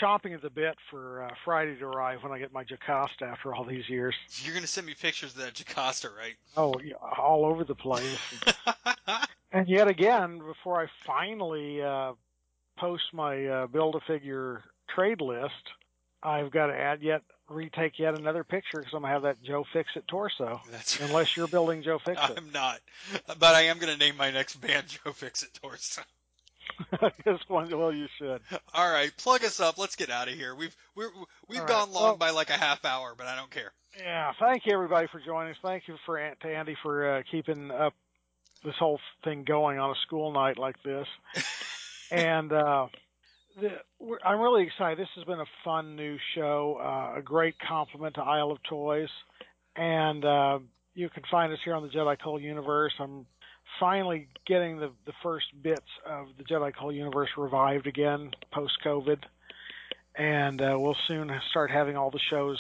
[0.02, 3.54] chomping at the bit for uh, Friday to arrive when I get my Jocasta after
[3.54, 4.16] all these years.
[4.44, 6.36] You're gonna send me pictures of that Jocasta, right?
[6.56, 8.18] Oh, yeah, all over the place.
[9.52, 12.14] and yet again, before I finally uh,
[12.78, 14.64] post my uh, build a figure
[14.96, 15.54] trade list,
[16.24, 19.66] I've got to add yet retake yet another picture because I'm gonna have that Joe
[19.74, 20.62] Fixit torso.
[20.72, 22.80] That's Unless you're building Joe Fixit, I'm not,
[23.40, 26.02] but I am gonna name my next band Joe Fix It Torso.
[27.26, 28.42] this one, well, you should.
[28.74, 29.78] All right, plug us up.
[29.78, 30.54] Let's get out of here.
[30.54, 31.10] We've we're,
[31.48, 33.72] we've All right, gone long well- by like a half hour, but I don't care.
[33.98, 35.58] Yeah, thank you everybody for joining us.
[35.64, 37.94] Thank you for to Andy for uh, keeping up
[38.64, 41.08] this whole thing going on a school night like this.
[42.12, 42.88] and uh,
[43.60, 45.00] the, I'm really excited.
[45.00, 49.10] This has been a fun new show, uh, a great compliment to Isle of Toys,
[49.76, 50.60] and uh,
[50.94, 52.94] you can find us here on the Jedi Cole Universe.
[53.00, 53.26] I'm
[53.80, 59.20] finally getting the the first bits of the Jedi Cole universe revived again post COVID,
[60.16, 62.60] and uh, we'll soon start having all the shows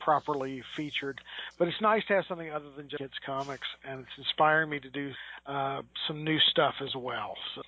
[0.00, 1.20] properly featured.
[1.58, 4.80] But it's nice to have something other than just kids comics, and it's inspiring me
[4.80, 5.12] to do
[5.46, 7.36] uh, some new stuff as well.
[7.54, 7.62] So,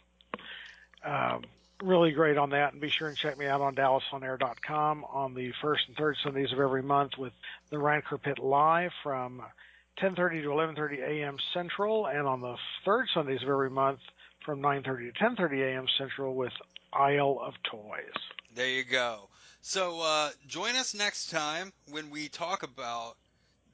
[1.08, 1.42] um,
[1.82, 2.72] really great on that.
[2.72, 6.52] And be sure and check me out on DallasOnAir.com on the first and third Sundays
[6.52, 7.32] of every month with
[7.70, 9.42] the Rancor Pit live from
[9.98, 11.36] 10:30 to 11:30 a.m.
[11.52, 14.00] Central, and on the third Sundays of every month
[14.44, 15.86] from 9:30 to 10:30 a.m.
[15.98, 16.52] Central with
[16.92, 18.14] Isle of Toys.
[18.54, 19.28] There you go.
[19.60, 23.16] So uh, join us next time when we talk about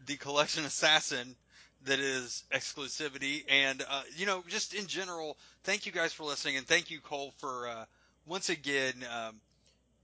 [0.07, 1.37] the collection assassin
[1.85, 6.57] that is exclusivity and uh, you know just in general thank you guys for listening
[6.57, 7.85] and thank you cole for uh,
[8.27, 9.36] once again um,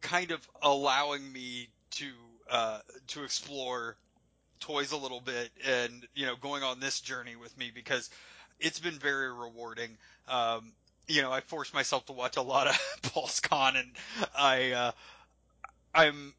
[0.00, 2.06] kind of allowing me to
[2.50, 2.78] uh,
[3.08, 3.96] to explore
[4.60, 8.10] toys a little bit and you know going on this journey with me because
[8.60, 9.96] it's been very rewarding
[10.28, 10.72] um,
[11.08, 13.90] you know i forced myself to watch a lot of PulseCon and
[14.36, 14.92] i uh,
[15.94, 16.32] i'm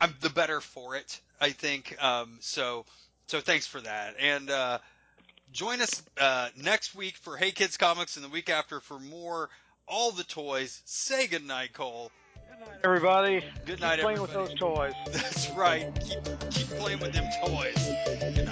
[0.00, 2.84] i'm the better for it i think um, so
[3.32, 4.16] so thanks for that.
[4.20, 4.78] And uh,
[5.52, 9.48] join us uh, next week for Hey Kids Comics and the week after for more
[9.92, 10.80] all the toys.
[10.86, 12.10] Say goodnight, Cole.
[12.48, 13.44] Good night, everybody.
[13.66, 14.16] Good night, keep everybody.
[14.16, 14.94] playing with those toys.
[15.12, 15.94] That's right.
[16.00, 17.76] Keep, keep playing with them toys.
[18.06, 18.46] Good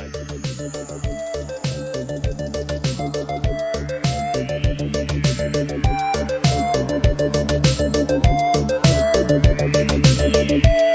[10.77, 10.90] night.